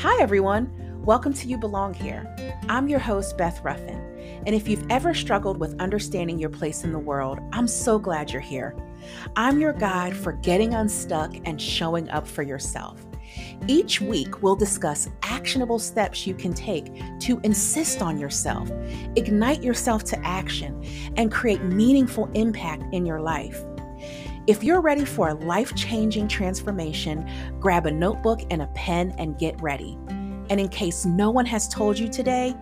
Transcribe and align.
Hi, 0.00 0.16
everyone. 0.22 1.02
Welcome 1.04 1.32
to 1.32 1.48
You 1.48 1.58
Belong 1.58 1.92
Here. 1.92 2.32
I'm 2.68 2.86
your 2.86 3.00
host, 3.00 3.36
Beth 3.36 3.60
Ruffin. 3.64 3.98
And 4.46 4.54
if 4.54 4.68
you've 4.68 4.86
ever 4.90 5.12
struggled 5.12 5.58
with 5.58 5.80
understanding 5.80 6.38
your 6.38 6.50
place 6.50 6.84
in 6.84 6.92
the 6.92 6.98
world, 7.00 7.40
I'm 7.52 7.66
so 7.66 7.98
glad 7.98 8.30
you're 8.30 8.40
here. 8.40 8.76
I'm 9.34 9.58
your 9.58 9.72
guide 9.72 10.16
for 10.16 10.34
getting 10.34 10.72
unstuck 10.72 11.34
and 11.44 11.60
showing 11.60 12.08
up 12.10 12.28
for 12.28 12.44
yourself. 12.44 13.04
Each 13.66 14.00
week, 14.00 14.40
we'll 14.40 14.54
discuss 14.54 15.08
actionable 15.24 15.80
steps 15.80 16.28
you 16.28 16.34
can 16.34 16.54
take 16.54 16.92
to 17.22 17.40
insist 17.42 18.00
on 18.00 18.20
yourself, 18.20 18.70
ignite 19.16 19.64
yourself 19.64 20.04
to 20.04 20.18
action, 20.24 20.80
and 21.16 21.32
create 21.32 21.64
meaningful 21.64 22.30
impact 22.34 22.84
in 22.94 23.04
your 23.04 23.20
life. 23.20 23.60
If 24.48 24.64
you're 24.64 24.80
ready 24.80 25.04
for 25.04 25.28
a 25.28 25.34
life 25.34 25.74
changing 25.74 26.28
transformation, 26.28 27.30
grab 27.60 27.84
a 27.84 27.90
notebook 27.90 28.40
and 28.50 28.62
a 28.62 28.66
pen 28.68 29.14
and 29.18 29.38
get 29.38 29.60
ready. 29.60 29.98
And 30.48 30.58
in 30.58 30.70
case 30.70 31.04
no 31.04 31.30
one 31.30 31.44
has 31.44 31.68
told 31.68 31.98
you 31.98 32.08
today, 32.08 32.54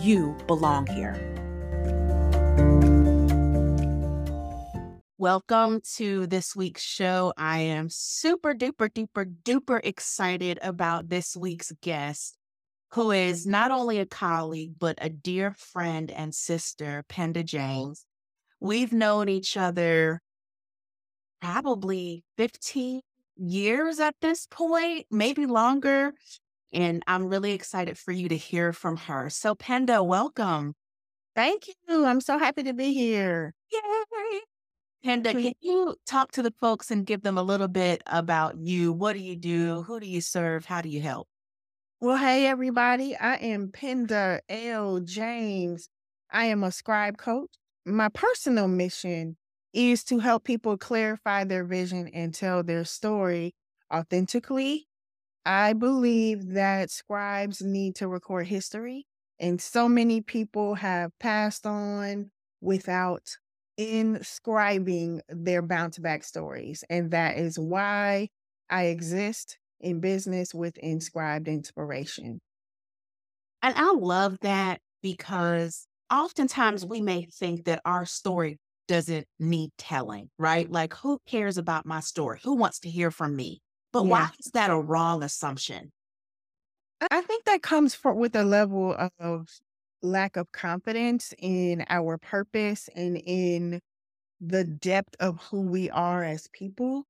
you 0.00 0.36
belong 0.46 0.86
here. 0.86 1.16
Welcome 5.18 5.80
to 5.96 6.28
this 6.28 6.54
week's 6.54 6.80
show. 6.80 7.32
I 7.36 7.58
am 7.58 7.88
super 7.90 8.54
duper 8.54 8.88
duper 8.88 9.34
duper 9.42 9.80
excited 9.82 10.60
about 10.62 11.08
this 11.08 11.36
week's 11.36 11.72
guest, 11.80 12.38
who 12.92 13.10
is 13.10 13.48
not 13.48 13.72
only 13.72 13.98
a 13.98 14.06
colleague, 14.06 14.74
but 14.78 14.96
a 15.00 15.08
dear 15.08 15.56
friend 15.58 16.08
and 16.12 16.32
sister, 16.32 17.04
Penda 17.08 17.42
James. 17.42 18.06
We've 18.60 18.92
known 18.92 19.28
each 19.28 19.56
other 19.56 20.22
probably 21.42 22.22
15 22.38 23.00
years 23.36 23.98
at 23.98 24.14
this 24.22 24.46
point, 24.46 25.06
maybe 25.10 25.44
longer. 25.44 26.12
And 26.72 27.02
I'm 27.06 27.26
really 27.26 27.52
excited 27.52 27.98
for 27.98 28.12
you 28.12 28.28
to 28.28 28.36
hear 28.36 28.72
from 28.72 28.96
her. 28.96 29.28
So, 29.28 29.54
Penda, 29.54 30.02
welcome. 30.02 30.74
Thank 31.34 31.64
you. 31.88 32.06
I'm 32.06 32.20
so 32.20 32.38
happy 32.38 32.62
to 32.62 32.72
be 32.72 32.94
here. 32.94 33.54
Yay. 33.72 34.40
Penda, 35.04 35.32
can 35.32 35.52
you 35.60 35.96
talk 36.06 36.30
to 36.32 36.42
the 36.42 36.54
folks 36.60 36.92
and 36.92 37.04
give 37.04 37.22
them 37.22 37.36
a 37.36 37.42
little 37.42 37.66
bit 37.66 38.02
about 38.06 38.56
you? 38.58 38.92
What 38.92 39.14
do 39.14 39.18
you 39.18 39.34
do? 39.34 39.82
Who 39.82 39.98
do 39.98 40.06
you 40.06 40.20
serve? 40.20 40.64
How 40.64 40.80
do 40.80 40.88
you 40.88 41.00
help? 41.00 41.26
Well, 42.00 42.16
hey, 42.16 42.46
everybody. 42.46 43.16
I 43.16 43.34
am 43.36 43.72
Penda 43.72 44.40
L. 44.48 45.00
James. 45.00 45.88
I 46.30 46.44
am 46.46 46.62
a 46.62 46.70
scribe 46.70 47.18
coach. 47.18 47.50
My 47.84 48.08
personal 48.10 48.68
mission 48.68 49.36
is 49.72 50.04
to 50.04 50.18
help 50.18 50.44
people 50.44 50.76
clarify 50.78 51.44
their 51.44 51.64
vision 51.64 52.08
and 52.08 52.34
tell 52.34 52.62
their 52.62 52.84
story 52.84 53.54
authentically. 53.92 54.88
I 55.44 55.72
believe 55.72 56.50
that 56.54 56.90
scribes 56.90 57.62
need 57.62 57.96
to 57.96 58.08
record 58.08 58.46
history, 58.46 59.06
and 59.38 59.60
so 59.60 59.88
many 59.88 60.20
people 60.20 60.74
have 60.76 61.10
passed 61.18 61.66
on 61.66 62.30
without 62.60 63.36
inscribing 63.76 65.22
their 65.28 65.62
bounce 65.62 65.98
back 65.98 66.24
stories. 66.24 66.84
And 66.90 67.10
that 67.10 67.38
is 67.38 67.58
why 67.58 68.28
I 68.70 68.84
exist 68.86 69.58
in 69.80 70.00
business 70.00 70.54
with 70.54 70.78
Inscribed 70.78 71.48
Inspiration. 71.48 72.40
And 73.62 73.74
I 73.76 73.92
love 73.92 74.38
that 74.40 74.80
because 75.02 75.86
oftentimes 76.12 76.84
we 76.84 77.00
may 77.00 77.26
think 77.26 77.64
that 77.64 77.80
our 77.84 78.04
story 78.06 78.58
doesn't 78.88 79.26
need 79.38 79.70
telling, 79.78 80.30
right? 80.38 80.70
Like, 80.70 80.94
who 80.94 81.20
cares 81.26 81.58
about 81.58 81.86
my 81.86 82.00
story? 82.00 82.40
Who 82.44 82.56
wants 82.56 82.80
to 82.80 82.90
hear 82.90 83.10
from 83.10 83.36
me? 83.36 83.60
But 83.92 84.04
yeah. 84.04 84.10
why 84.10 84.30
is 84.38 84.50
that 84.52 84.70
a 84.70 84.78
wrong 84.78 85.22
assumption? 85.22 85.92
I 87.10 87.20
think 87.22 87.44
that 87.44 87.62
comes 87.62 87.94
for, 87.94 88.14
with 88.14 88.36
a 88.36 88.44
level 88.44 88.96
of 89.18 89.48
lack 90.02 90.36
of 90.36 90.50
confidence 90.52 91.32
in 91.38 91.84
our 91.88 92.18
purpose 92.18 92.88
and 92.94 93.16
in 93.24 93.80
the 94.40 94.64
depth 94.64 95.14
of 95.20 95.40
who 95.42 95.62
we 95.62 95.90
are 95.90 96.24
as 96.24 96.48
people. 96.52 97.04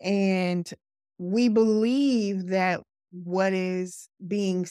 And 0.00 0.70
we 1.18 1.48
believe 1.48 2.48
that 2.48 2.80
what 3.12 3.52
is 3.52 4.08
being 4.26 4.66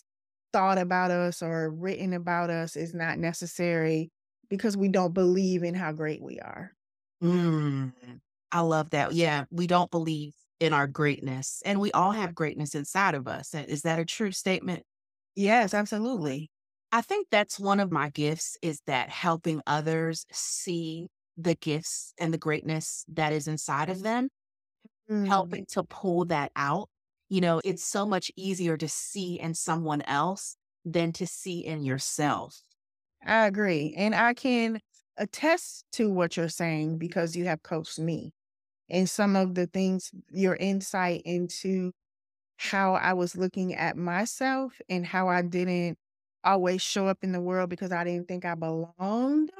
thought 0.51 0.77
about 0.77 1.11
us 1.11 1.41
or 1.41 1.69
written 1.69 2.13
about 2.13 2.49
us 2.49 2.75
is 2.75 2.93
not 2.93 3.19
necessary 3.19 4.09
because 4.49 4.77
we 4.77 4.89
don't 4.89 5.13
believe 5.13 5.63
in 5.63 5.73
how 5.75 5.91
great 5.91 6.21
we 6.21 6.39
are. 6.39 6.73
Mm, 7.23 7.93
I 8.51 8.61
love 8.61 8.91
that. 8.91 9.13
Yeah, 9.13 9.45
we 9.51 9.67
don't 9.67 9.91
believe 9.91 10.33
in 10.59 10.73
our 10.73 10.87
greatness, 10.87 11.61
and 11.65 11.79
we 11.79 11.91
all 11.91 12.11
have 12.11 12.35
greatness 12.35 12.75
inside 12.75 13.15
of 13.15 13.27
us. 13.27 13.53
Is 13.53 13.81
that 13.83 13.99
a 13.99 14.05
true 14.05 14.31
statement? 14.31 14.83
Yes, 15.35 15.73
absolutely. 15.73 16.49
I 16.91 17.01
think 17.01 17.27
that's 17.29 17.59
one 17.59 17.79
of 17.79 17.91
my 17.91 18.09
gifts 18.09 18.57
is 18.61 18.81
that 18.87 19.09
helping 19.09 19.61
others 19.67 20.25
see 20.31 21.07
the 21.37 21.55
gifts 21.55 22.13
and 22.17 22.33
the 22.33 22.37
greatness 22.37 23.05
that 23.09 23.31
is 23.31 23.47
inside 23.47 23.89
of 23.89 24.01
them, 24.01 24.29
mm. 25.09 25.27
helping 25.27 25.65
to 25.67 25.83
pull 25.83 26.25
that 26.25 26.51
out. 26.55 26.89
You 27.29 27.41
know, 27.41 27.61
it's 27.63 27.83
so 27.83 28.05
much 28.05 28.31
easier 28.35 28.77
to 28.77 28.89
see 28.89 29.39
in 29.39 29.53
someone 29.53 30.01
else 30.03 30.57
than 30.85 31.13
to 31.13 31.27
see 31.27 31.59
in 31.65 31.83
yourself. 31.83 32.63
I 33.25 33.47
agree. 33.47 33.93
And 33.97 34.15
I 34.15 34.33
can 34.33 34.81
attest 35.17 35.85
to 35.93 36.11
what 36.11 36.37
you're 36.37 36.49
saying 36.49 36.97
because 36.97 37.35
you 37.35 37.45
have 37.45 37.63
coached 37.63 37.99
me 37.99 38.31
and 38.89 39.09
some 39.09 39.35
of 39.35 39.55
the 39.55 39.67
things, 39.67 40.11
your 40.31 40.55
insight 40.57 41.23
into 41.25 41.93
how 42.57 42.95
I 42.95 43.13
was 43.13 43.37
looking 43.37 43.75
at 43.75 43.97
myself 43.97 44.81
and 44.89 45.05
how 45.05 45.29
I 45.29 45.41
didn't 45.43 45.97
always 46.43 46.81
show 46.81 47.07
up 47.07 47.19
in 47.23 47.33
the 47.33 47.41
world 47.41 47.69
because 47.69 47.91
I 47.91 48.03
didn't 48.05 48.27
think 48.29 48.45
I 48.45 48.55
belonged 48.55 49.51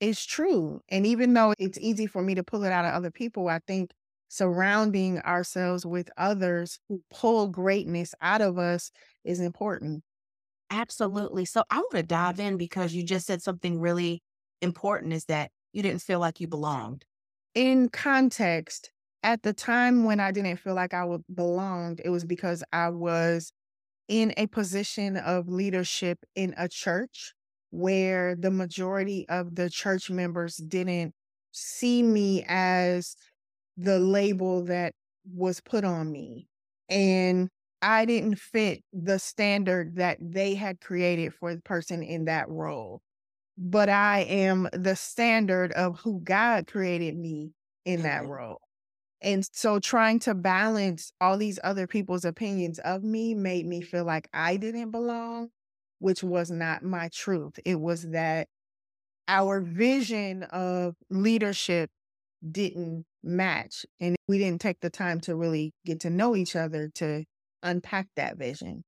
is 0.00 0.24
true. 0.24 0.80
And 0.88 1.06
even 1.06 1.34
though 1.34 1.54
it's 1.58 1.78
easy 1.78 2.06
for 2.06 2.22
me 2.22 2.34
to 2.34 2.44
pull 2.44 2.64
it 2.64 2.72
out 2.72 2.84
of 2.84 2.94
other 2.94 3.10
people, 3.10 3.48
I 3.48 3.60
think 3.66 3.92
surrounding 4.28 5.20
ourselves 5.20 5.86
with 5.86 6.10
others 6.16 6.78
who 6.88 7.02
pull 7.10 7.48
greatness 7.48 8.14
out 8.20 8.40
of 8.40 8.58
us 8.58 8.90
is 9.24 9.40
important. 9.40 10.02
Absolutely. 10.72 11.44
So 11.44 11.64
I 11.70 11.78
want 11.78 11.92
to 11.92 12.02
dive 12.02 12.40
in 12.40 12.56
because 12.56 12.94
you 12.94 13.04
just 13.04 13.26
said 13.26 13.42
something 13.42 13.80
really 13.80 14.22
important 14.62 15.12
is 15.12 15.26
that 15.26 15.50
you 15.72 15.82
didn't 15.82 16.02
feel 16.02 16.20
like 16.20 16.40
you 16.40 16.48
belonged. 16.48 17.04
In 17.54 17.90
context, 17.90 18.90
at 19.22 19.42
the 19.42 19.52
time 19.52 20.04
when 20.04 20.20
I 20.20 20.32
didn't 20.32 20.56
feel 20.58 20.74
like 20.74 20.94
I 20.94 21.04
belonged, 21.34 22.00
it 22.04 22.10
was 22.10 22.24
because 22.24 22.64
I 22.72 22.88
was 22.90 23.52
in 24.08 24.34
a 24.36 24.48
position 24.48 25.16
of 25.18 25.48
leadership 25.48 26.20
in 26.36 26.54
a 26.58 26.68
church 26.68 27.34
where 27.70 28.36
the 28.36 28.50
majority 28.52 29.28
of 29.28 29.56
the 29.56 29.70
church 29.70 30.10
members 30.10 30.56
didn't 30.58 31.14
see 31.52 32.02
me 32.02 32.44
as 32.48 33.16
the 33.76 34.00
label 34.00 34.64
that 34.64 34.94
was 35.34 35.60
put 35.60 35.84
on 35.84 36.10
me. 36.12 36.48
And 36.90 37.50
I 37.82 38.04
didn't 38.04 38.38
fit 38.38 38.84
the 38.92 39.18
standard 39.18 39.96
that 39.96 40.18
they 40.20 40.54
had 40.54 40.80
created 40.80 41.34
for 41.34 41.54
the 41.54 41.60
person 41.60 42.02
in 42.02 42.26
that 42.26 42.48
role. 42.48 43.02
But 43.58 43.88
I 43.88 44.20
am 44.20 44.68
the 44.72 44.96
standard 44.96 45.72
of 45.72 45.98
who 46.00 46.20
God 46.20 46.66
created 46.66 47.18
me 47.18 47.52
in 47.84 48.02
that 48.02 48.22
mm-hmm. 48.22 48.30
role. 48.30 48.60
And 49.20 49.46
so 49.52 49.78
trying 49.78 50.20
to 50.20 50.34
balance 50.34 51.12
all 51.20 51.36
these 51.36 51.58
other 51.62 51.86
people's 51.86 52.24
opinions 52.24 52.78
of 52.80 53.04
me 53.04 53.34
made 53.34 53.66
me 53.66 53.80
feel 53.82 54.04
like 54.04 54.28
I 54.32 54.56
didn't 54.56 54.90
belong, 54.90 55.50
which 55.98 56.22
was 56.24 56.50
not 56.50 56.82
my 56.82 57.08
truth. 57.12 57.58
It 57.64 57.78
was 57.78 58.02
that 58.10 58.48
our 59.28 59.60
vision 59.60 60.44
of 60.44 60.96
leadership 61.10 61.90
didn't 62.48 63.04
match. 63.22 63.86
And 64.00 64.16
we 64.26 64.38
didn't 64.38 64.60
take 64.60 64.80
the 64.80 64.90
time 64.90 65.20
to 65.20 65.36
really 65.36 65.72
get 65.86 66.00
to 66.00 66.10
know 66.10 66.34
each 66.34 66.56
other 66.56 66.90
to 66.96 67.24
unpack 67.62 68.08
that 68.16 68.36
vision. 68.36 68.84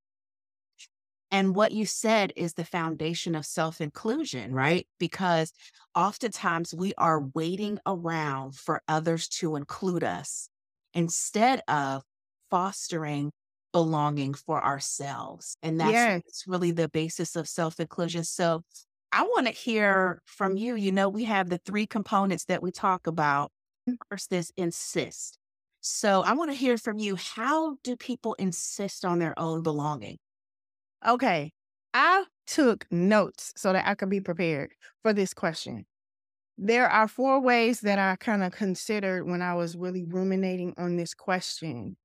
And 1.31 1.56
what 1.56 1.73
you 1.73 1.85
said 1.85 2.32
is 2.37 2.55
the 2.55 2.65
foundation 2.65 3.35
of 3.35 3.44
self 3.44 3.81
inclusion, 3.81 4.53
right? 4.53 4.87
Because 5.00 5.53
oftentimes 5.94 6.75
we 6.75 6.94
are 6.97 7.25
waiting 7.35 7.79
around 7.87 8.55
for 8.55 8.82
others 8.87 9.26
to 9.41 9.56
include 9.56 10.05
us 10.05 10.49
instead 10.93 11.61
of 11.67 12.03
fostering 12.50 13.32
belonging 13.73 14.32
for 14.32 14.65
ourselves. 14.65 15.56
And 15.61 15.81
that's, 15.81 15.93
yes. 15.93 16.23
that's 16.25 16.44
really 16.47 16.70
the 16.70 16.88
basis 16.88 17.35
of 17.35 17.49
self 17.49 17.81
inclusion. 17.81 18.23
So 18.23 18.62
I 19.11 19.23
want 19.23 19.49
to 19.49 19.53
hear 19.53 20.23
from 20.25 20.56
you. 20.56 20.77
You 20.77 20.93
know, 20.93 21.09
we 21.09 21.25
have 21.25 21.50
the 21.50 21.59
three 21.59 21.87
components 21.87 22.44
that 22.44 22.62
we 22.62 22.70
talk 22.70 23.09
about. 23.09 23.50
Mm. 23.91 23.97
First 24.09 24.32
is 24.32 24.53
insist. 24.56 25.38
So 25.87 26.23
I 26.23 26.33
want 26.33 26.51
to 26.51 26.57
hear 26.57 26.79
from 26.79 26.99
you. 26.99 27.15
How 27.15 27.77
do 27.83 27.95
people 27.95 28.33
insist 28.35 29.05
on 29.05 29.19
their 29.19 29.39
own 29.39 29.63
belonging? 29.63 30.17
Okay. 31.07 31.53
I 31.93 32.25
took 32.47 32.91
notes 32.91 33.53
so 33.57 33.73
that 33.73 33.87
I 33.87 33.95
could 33.95 34.09
be 34.11 34.21
prepared 34.21 34.73
for 35.03 35.13
this 35.13 35.35
question. 35.35 35.85
There 36.59 36.89
are 36.89 37.09
four 37.09 37.41
ways 37.41 37.81
that 37.83 37.99
I 37.99 38.17
kind 38.17 38.43
of 38.43 38.53
considered 38.53 39.27
when 39.27 39.43
I 39.43 39.55
was 39.55 39.77
really 39.77 40.05
ruminating 40.05 40.75
on 40.79 40.97
this 40.97 41.15
question. 41.15 41.97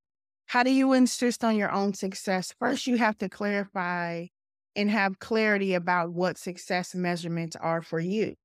How 0.48 0.64
do 0.64 0.72
you 0.72 0.94
insist 0.94 1.44
on 1.44 1.58
your 1.58 1.72
own 1.72 1.94
success? 1.94 2.54
First, 2.60 2.88
you 2.88 2.98
have 2.98 3.18
to 3.20 3.30
clarify 3.30 4.28
and 4.76 4.92
have 4.92 5.20
clarity 5.20 5.74
about 5.76 6.14
what 6.14 6.38
success 6.38 6.96
measurements 6.96 7.56
are 7.58 7.82
for 7.82 8.00
you. 8.00 8.36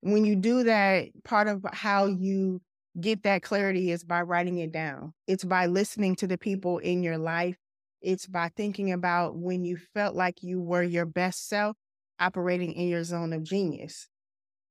When 0.00 0.24
you 0.24 0.36
do 0.36 0.64
that, 0.64 1.08
part 1.24 1.48
of 1.48 1.64
how 1.72 2.06
you 2.06 2.60
get 3.00 3.22
that 3.22 3.42
clarity 3.42 3.90
is 3.90 4.04
by 4.04 4.22
writing 4.22 4.58
it 4.58 4.72
down. 4.72 5.12
It's 5.26 5.44
by 5.44 5.66
listening 5.66 6.16
to 6.16 6.26
the 6.26 6.38
people 6.38 6.78
in 6.78 7.02
your 7.02 7.18
life. 7.18 7.56
It's 8.00 8.26
by 8.26 8.50
thinking 8.56 8.92
about 8.92 9.36
when 9.36 9.64
you 9.64 9.76
felt 9.94 10.14
like 10.14 10.42
you 10.42 10.60
were 10.60 10.82
your 10.82 11.06
best 11.06 11.48
self 11.48 11.76
operating 12.18 12.72
in 12.72 12.88
your 12.88 13.04
zone 13.04 13.32
of 13.32 13.42
genius. 13.42 14.08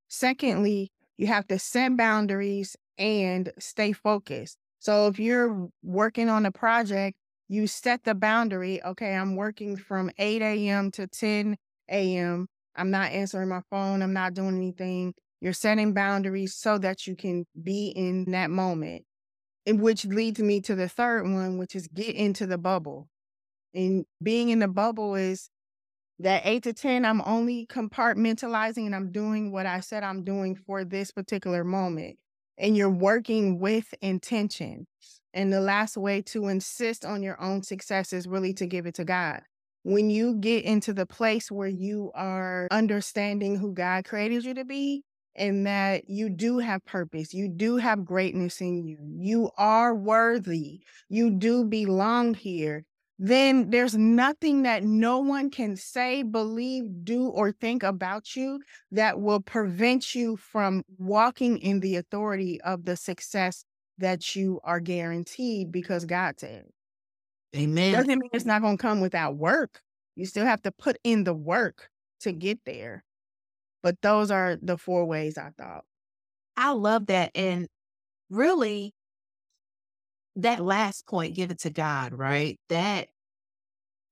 Secondly, 0.08 0.92
you 1.18 1.28
have 1.28 1.48
to 1.48 1.60
set 1.60 1.98
boundaries 1.98 2.76
and 2.98 3.52
stay 3.60 3.92
focused. 3.92 4.58
So 4.80 5.08
if 5.08 5.20
you're 5.20 5.70
working 5.84 6.30
on 6.30 6.46
a 6.46 6.52
project, 6.52 7.18
you 7.48 7.68
set 7.68 8.04
the 8.04 8.16
boundary. 8.16 8.84
Okay, 8.84 9.16
I'm 9.16 9.36
working 9.36 9.78
from 9.78 10.12
8 10.18 10.42
a.m. 10.42 10.92
to 10.92 11.08
10 11.08 11.58
a.m. 11.90 12.48
I'm 12.76 12.92
not 12.92 13.12
answering 13.12 13.50
my 13.50 13.62
phone. 13.70 14.02
I'm 14.02 14.14
not 14.14 14.34
doing 14.34 14.56
anything. 14.58 15.14
You're 15.42 15.54
setting 15.54 15.94
boundaries 15.94 16.56
so 16.56 16.78
that 16.80 17.08
you 17.08 17.16
can 17.16 17.46
be 17.62 17.88
in 17.90 18.32
that 18.32 18.50
moment. 18.50 19.04
And 19.66 19.82
which 19.82 20.06
leads 20.06 20.40
me 20.40 20.62
to 20.62 20.76
the 20.76 20.88
third 20.88 21.24
one, 21.24 21.58
which 21.58 21.76
is 21.76 21.88
get 21.88 22.16
into 22.16 22.46
the 22.46 22.58
bubble. 22.58 23.10
And 23.74 24.06
being 24.22 24.50
in 24.50 24.60
the 24.60 24.68
bubble 24.68 25.16
is 25.16 25.50
that 26.20 26.44
eight 26.46 26.64
to 26.64 26.74
10, 26.74 27.04
I'm 27.04 27.22
only 27.26 27.68
compartmentalizing 27.68 28.86
and 28.86 28.96
I'm 28.96 29.12
doing 29.12 29.52
what 29.52 29.66
I 29.66 29.82
said 29.82 30.04
I'm 30.04 30.24
doing 30.24 30.56
for 30.56 30.86
this 30.86 31.12
particular 31.12 31.64
moment. 31.64 32.18
And 32.58 32.78
you're 32.78 32.90
working 32.90 33.60
with 33.60 33.94
intention. 34.02 34.88
And 35.34 35.52
the 35.52 35.60
last 35.60 35.98
way 35.98 36.22
to 36.28 36.48
insist 36.48 37.04
on 37.04 37.22
your 37.22 37.42
own 37.42 37.64
success 37.64 38.14
is 38.14 38.28
really 38.28 38.54
to 38.54 38.66
give 38.66 38.86
it 38.86 38.96
to 38.96 39.04
God. 39.04 39.42
When 39.84 40.10
you 40.10 40.36
get 40.36 40.64
into 40.64 40.94
the 40.94 41.06
place 41.06 41.52
where 41.52 41.68
you 41.68 42.12
are 42.16 42.68
understanding 42.72 43.58
who 43.58 43.74
God 43.74 44.06
created 44.06 44.46
you 44.46 44.54
to 44.54 44.64
be, 44.64 45.04
and 45.36 45.66
that 45.68 46.10
you 46.10 46.30
do 46.30 46.60
have 46.60 46.84
purpose, 46.86 47.34
you 47.34 47.48
do 47.48 47.78
have 47.78 48.06
greatness 48.06 48.62
in 48.62 48.86
you, 48.86 48.98
you 49.18 49.50
are 49.58 49.94
worthy, 49.94 50.82
you 51.10 51.32
do 51.32 51.66
belong 51.66 52.34
here, 52.34 52.86
then 53.18 53.70
there's 53.70 53.96
nothing 53.96 54.64
that 54.64 54.84
no 54.84 55.20
one 55.20 55.50
can 55.50 55.76
say, 55.78 56.22
believe, 56.24 56.84
do, 57.04 57.28
or 57.28 57.52
think 57.52 57.84
about 57.84 58.36
you 58.36 58.60
that 58.92 59.22
will 59.22 59.40
prevent 59.40 60.14
you 60.14 60.36
from 60.36 60.84
walking 60.98 61.58
in 61.60 61.80
the 61.80 61.96
authority 61.96 62.60
of 62.62 62.84
the 62.84 62.98
success 62.98 63.64
that 63.98 64.36
you 64.36 64.60
are 64.64 64.82
guaranteed 64.82 65.72
because 65.72 66.04
God 66.04 66.40
said. 66.40 66.66
Amen. 67.56 67.94
Doesn't 67.94 68.20
mean 68.20 68.30
it's 68.34 68.46
not 68.46 68.62
going 68.62 68.78
to 68.78 68.82
come 68.82 69.00
without 69.00 69.38
work. 69.38 69.82
You 70.16 70.26
still 70.26 70.46
have 70.46 70.62
to 70.64 70.72
put 70.72 70.98
in 71.06 71.24
the 71.24 71.34
work 71.34 71.90
to 72.22 72.34
get 72.34 72.60
there. 72.66 73.06
But 73.86 74.02
those 74.02 74.32
are 74.32 74.58
the 74.60 74.80
four 74.80 75.06
ways 75.06 75.38
I 75.38 75.52
thought. 75.60 75.84
I 76.58 76.72
love 76.72 77.06
that. 77.06 77.30
And 77.36 77.68
really, 78.32 78.96
that 80.38 80.60
last 80.60 81.06
point, 81.06 81.36
give 81.36 81.52
it 81.52 81.60
to 81.60 81.70
God, 81.70 82.12
right? 82.12 82.60
That 82.70 83.10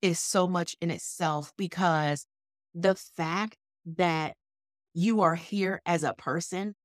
is 0.00 0.20
so 0.20 0.46
much 0.46 0.76
in 0.80 0.92
itself 0.92 1.50
because 1.58 2.24
the 2.72 2.94
fact 2.94 3.56
that 3.96 4.34
you 4.94 5.22
are 5.22 5.34
here 5.34 5.82
as 5.84 6.04
a 6.04 6.14
person 6.14 6.76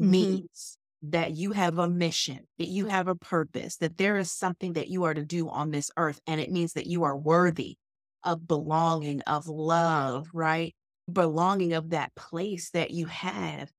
mm-hmm. 0.00 0.10
means 0.12 0.78
that 1.02 1.32
you 1.34 1.50
have 1.50 1.78
a 1.78 1.88
mission, 1.88 2.46
that 2.60 2.68
you 2.68 2.86
have 2.86 3.08
a 3.08 3.16
purpose, 3.16 3.78
that 3.78 3.98
there 3.98 4.16
is 4.16 4.30
something 4.30 4.74
that 4.74 4.86
you 4.86 5.02
are 5.02 5.14
to 5.14 5.24
do 5.24 5.48
on 5.48 5.72
this 5.72 5.90
earth. 5.96 6.20
And 6.28 6.40
it 6.40 6.52
means 6.52 6.74
that 6.74 6.86
you 6.86 7.02
are 7.02 7.16
worthy 7.16 7.78
of 8.22 8.46
belonging, 8.46 9.22
of 9.22 9.48
love, 9.48 10.28
right? 10.32 10.72
Belonging 11.10 11.72
of 11.72 11.90
that 11.90 12.14
place 12.14 12.70
that 12.70 12.90
you 12.90 13.06
have. 13.06 13.70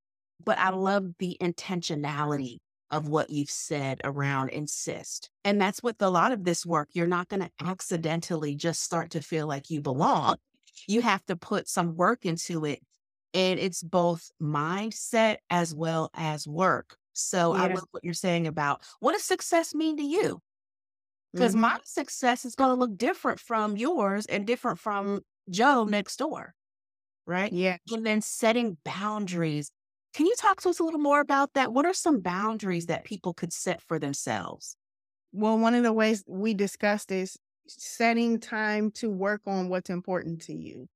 But 0.44 0.58
I 0.58 0.70
love 0.70 1.12
the 1.18 1.36
intentionality 1.40 2.58
of 2.90 3.08
what 3.08 3.30
you've 3.30 3.50
said 3.50 4.00
around 4.04 4.50
insist. 4.50 5.30
And 5.44 5.60
that's 5.60 5.82
with 5.82 6.00
a 6.00 6.10
lot 6.10 6.32
of 6.32 6.44
this 6.44 6.64
work. 6.64 6.90
You're 6.92 7.06
not 7.06 7.28
going 7.28 7.42
to 7.42 7.50
accidentally 7.60 8.54
just 8.54 8.82
start 8.82 9.10
to 9.12 9.20
feel 9.20 9.46
like 9.46 9.70
you 9.70 9.80
belong. 9.80 10.36
You 10.86 11.02
have 11.02 11.24
to 11.26 11.36
put 11.36 11.68
some 11.68 11.96
work 11.96 12.24
into 12.24 12.64
it. 12.64 12.80
And 13.32 13.58
it's 13.58 13.82
both 13.82 14.30
mindset 14.40 15.38
as 15.50 15.74
well 15.74 16.10
as 16.14 16.46
work. 16.46 16.96
So 17.14 17.52
I 17.52 17.68
love 17.68 17.86
what 17.90 18.04
you're 18.04 18.14
saying 18.14 18.46
about 18.46 18.82
what 19.00 19.12
does 19.12 19.24
success 19.24 19.74
mean 19.74 19.96
to 19.96 20.04
you? 20.04 20.40
Because 21.32 21.52
mm-hmm. 21.52 21.62
my 21.62 21.80
success 21.84 22.44
is 22.44 22.54
going 22.54 22.70
to 22.70 22.78
look 22.78 22.96
different 22.96 23.40
from 23.40 23.76
yours 23.76 24.26
and 24.26 24.46
different 24.46 24.78
from 24.78 25.20
Joe 25.50 25.84
next 25.84 26.16
door. 26.16 26.54
Right. 27.26 27.52
Yeah. 27.52 27.78
And 27.90 28.04
then 28.04 28.20
setting 28.20 28.78
boundaries 28.84 29.70
can 30.14 30.26
you 30.26 30.34
talk 30.38 30.60
to 30.60 30.68
us 30.68 30.78
a 30.78 30.84
little 30.84 31.00
more 31.00 31.18
about 31.18 31.54
that? 31.54 31.72
What 31.72 31.86
are 31.86 31.92
some 31.92 32.20
boundaries 32.20 32.86
that 32.86 33.02
people 33.04 33.34
could 33.34 33.52
set 33.52 33.80
for 33.82 33.98
themselves? 33.98 34.76
Well, 35.32 35.58
one 35.58 35.74
of 35.74 35.84
the 35.84 35.92
ways 35.92 36.24
we 36.28 36.54
discussed 36.54 37.12
is 37.12 37.38
setting 37.68 38.40
time 38.40 38.90
to 38.92 39.10
work 39.10 39.42
on 39.46 39.70
what's 39.70 39.90
important 39.90 40.42
to 40.42 40.54
you. 40.54 40.88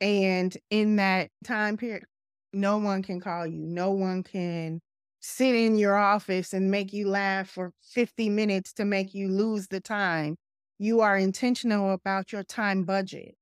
And 0.00 0.56
in 0.70 0.96
that 0.96 1.30
time 1.44 1.76
period, 1.76 2.04
no 2.52 2.78
one 2.78 3.02
can 3.02 3.20
call 3.20 3.46
you. 3.46 3.60
No 3.66 3.90
one 3.92 4.22
can 4.22 4.80
sit 5.20 5.54
in 5.54 5.76
your 5.76 5.96
office 5.96 6.52
and 6.52 6.70
make 6.70 6.92
you 6.92 7.08
laugh 7.08 7.48
for 7.48 7.72
50 7.82 8.28
minutes 8.28 8.72
to 8.74 8.84
make 8.84 9.14
you 9.14 9.28
lose 9.28 9.68
the 9.68 9.80
time. 9.80 10.36
You 10.78 11.00
are 11.00 11.16
intentional 11.16 11.92
about 11.92 12.32
your 12.32 12.42
time 12.44 12.84
budget. 12.84 13.36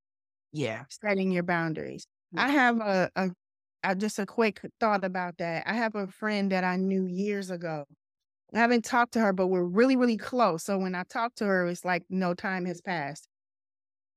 Yeah. 0.53 0.85
Setting 0.89 1.31
your 1.31 1.43
boundaries. 1.43 2.07
Mm. 2.35 2.41
I 2.41 2.49
have 2.49 2.81
a 2.81 3.31
just 3.97 4.19
a 4.19 4.27
quick 4.27 4.61
thought 4.79 5.05
about 5.05 5.39
that. 5.39 5.65
I 5.67 5.75
have 5.75 5.95
a 5.95 6.07
friend 6.07 6.53
that 6.53 6.65
I 6.65 6.77
knew 6.77 7.07
years 7.07 7.51
ago. 7.51 7.85
I 8.55 8.59
haven't 8.59 8.85
talked 8.85 9.13
to 9.15 9.21
her, 9.21 9.33
but 9.33 9.49
we're 9.49 9.65
really, 9.65 9.97
really 9.97 10.19
close. 10.19 10.63
So 10.65 10.79
when 10.79 10.95
I 10.95 11.05
talk 11.05 11.35
to 11.37 11.47
her, 11.47 11.67
it's 11.67 11.85
like 11.85 12.05
no 12.11 12.35
time 12.35 12.67
has 12.67 12.81
passed. 12.81 13.29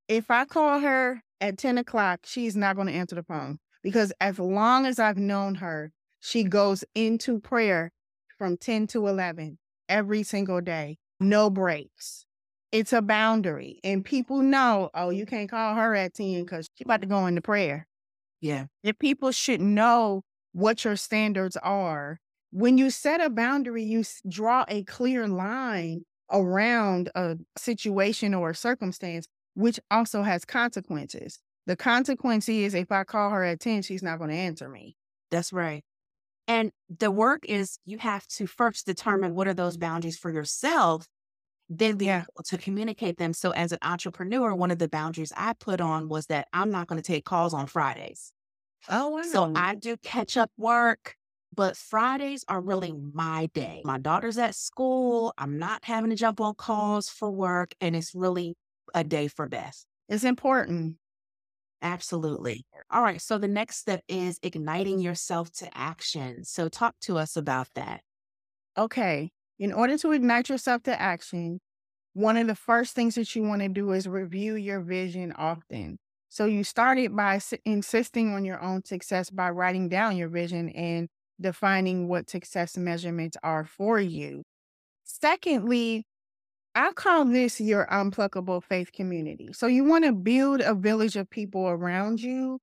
If 0.08 0.30
I 0.30 0.46
call 0.46 0.80
her 0.80 1.22
at 1.42 1.58
10 1.58 1.78
o'clock, 1.78 2.22
she's 2.26 2.56
not 2.56 2.76
going 2.76 2.88
to 2.88 2.94
answer 2.94 3.16
the 3.16 3.24
phone 3.24 3.60
because 3.82 4.12
as 4.22 4.38
long 4.38 4.86
as 4.86 5.00
I've 5.00 5.18
known 5.18 5.56
her, 5.56 5.92
she 6.20 6.44
goes 6.44 6.84
into 6.94 7.40
prayer 7.40 7.92
from 8.38 8.58
10 8.58 8.88
to 8.88 9.08
11 9.08 9.58
every 9.90 10.24
single 10.24 10.62
day, 10.62 10.98
no 11.20 11.50
breaks. 11.50 12.26
It's 12.72 12.94
a 12.94 13.02
boundary. 13.02 13.80
And 13.84 14.04
people 14.04 14.42
know, 14.42 14.90
oh, 14.94 15.10
you 15.10 15.26
can't 15.26 15.50
call 15.50 15.76
her 15.76 15.96
at 15.96 16.14
10 16.14 16.44
because 16.44 16.68
she's 16.76 16.86
about 16.86 17.02
to 17.02 17.08
go 17.08 17.26
into 17.26 17.42
prayer. 17.42 17.88
Yeah. 18.42 18.66
If 18.84 19.00
people 19.00 19.32
should 19.32 19.62
know 19.62 20.24
what 20.56 20.86
your 20.86 20.96
standards 20.96 21.58
are. 21.58 22.18
When 22.52 22.78
you 22.78 22.90
set 22.90 23.20
a 23.20 23.30
boundary, 23.30 23.84
you 23.84 24.06
draw 24.30 24.64
a 24.70 24.84
clear 24.84 25.28
line 25.28 26.06
around 26.32 27.12
a 27.14 27.36
situation 27.58 28.34
or 28.34 28.52
a 28.52 28.56
circumstance, 28.56 29.28
which 29.54 29.82
also 29.92 30.24
has 30.24 30.46
consequences. 30.46 31.40
The 31.68 31.76
consequence 31.76 32.48
is 32.48 32.74
if 32.74 32.90
I 32.90 33.04
call 33.04 33.32
her 33.32 33.44
at 33.44 33.60
10, 33.60 33.82
she's 33.82 34.02
not 34.02 34.18
going 34.18 34.30
to 34.30 34.36
answer 34.36 34.70
me. 34.70 34.96
That's 35.30 35.52
right. 35.52 35.84
And 36.48 36.72
the 36.90 37.12
work 37.12 37.44
is 37.50 37.78
you 37.84 37.98
have 37.98 38.26
to 38.28 38.48
first 38.48 38.86
determine 38.86 39.36
what 39.36 39.50
are 39.50 39.54
those 39.54 39.76
boundaries 39.76 40.18
for 40.18 40.32
yourself, 40.32 41.06
then 41.70 41.98
be 41.98 42.06
yeah. 42.06 42.24
able 42.24 42.44
to 42.44 42.58
communicate 42.58 43.18
them. 43.18 43.34
So, 43.34 43.52
as 43.52 43.72
an 43.72 43.80
entrepreneur, 43.82 44.54
one 44.54 44.72
of 44.72 44.80
the 44.80 44.90
boundaries 44.90 45.34
I 45.36 45.54
put 45.54 45.82
on 45.82 46.10
was 46.10 46.28
that 46.28 46.48
I'm 46.54 46.72
not 46.72 46.88
going 46.88 47.02
to 47.02 47.06
take 47.06 47.26
calls 47.26 47.54
on 47.54 47.68
Fridays. 47.68 48.32
Oh, 48.90 49.10
wow. 49.10 49.22
So 49.24 49.52
I 49.56 49.76
do 49.76 49.98
catch 49.98 50.38
up 50.38 50.52
work, 50.58 51.16
but 51.56 51.76
Fridays 51.76 52.46
are 52.48 52.62
really 52.62 52.94
my 53.14 53.50
day. 53.54 53.82
My 53.84 53.98
daughter's 53.98 54.38
at 54.38 54.56
school. 54.56 55.34
I'm 55.38 55.58
not 55.58 55.84
having 55.86 56.12
to 56.12 56.16
jump 56.16 56.40
on 56.40 56.54
calls 56.56 57.10
for 57.10 57.32
work, 57.32 57.74
and 57.82 57.96
it's 57.96 58.14
really 58.14 58.56
a 58.94 59.04
day 59.04 59.28
for 59.28 59.48
Beth. 59.48 59.86
It's 60.08 60.24
important. 60.24 60.98
Absolutely. 61.82 62.66
All 62.90 63.02
right. 63.02 63.22
So 63.22 63.38
the 63.38 63.48
next 63.48 63.78
step 63.78 64.02
is 64.08 64.40
igniting 64.42 65.00
yourself 65.00 65.52
to 65.54 65.78
action. 65.78 66.44
So 66.44 66.70
talk 66.70 66.96
to 67.02 67.18
us 67.18 67.36
about 67.36 67.68
that. 67.76 68.02
Okay. 68.78 69.32
In 69.60 69.72
order 69.72 69.98
to 69.98 70.12
ignite 70.12 70.50
yourself 70.50 70.84
to 70.84 71.02
action, 71.02 71.60
one 72.14 72.38
of 72.38 72.48
the 72.48 72.56
first 72.56 72.96
things 72.96 73.16
that 73.16 73.36
you 73.36 73.44
want 73.44 73.62
to 73.62 73.70
do 73.70 73.92
is 73.92 74.08
review 74.08 74.56
your 74.56 74.82
vision 74.82 75.34
often. 75.34 75.98
So 76.30 76.46
you 76.46 76.64
started 76.64 77.16
by 77.16 77.40
insisting 77.64 78.34
on 78.34 78.44
your 78.44 78.62
own 78.62 78.84
success 78.84 79.30
by 79.30 79.50
writing 79.50 79.90
down 79.90 80.18
your 80.18 80.30
vision 80.30 80.70
and 80.70 81.08
defining 81.40 82.08
what 82.08 82.30
success 82.30 82.78
measurements 82.78 83.38
are 83.44 83.66
for 83.66 84.00
you. 84.00 84.44
Secondly, 85.04 86.06
I 86.74 86.92
call 86.92 87.26
this 87.26 87.62
your 87.62 87.88
unpluckable 87.90 88.62
faith 88.62 88.92
community. 88.92 89.50
So 89.54 89.68
you 89.68 89.86
want 89.86 90.04
to 90.04 90.12
build 90.12 90.62
a 90.62 90.74
village 90.74 91.16
of 91.16 91.30
people 91.30 91.68
around 91.68 92.22
you 92.22 92.60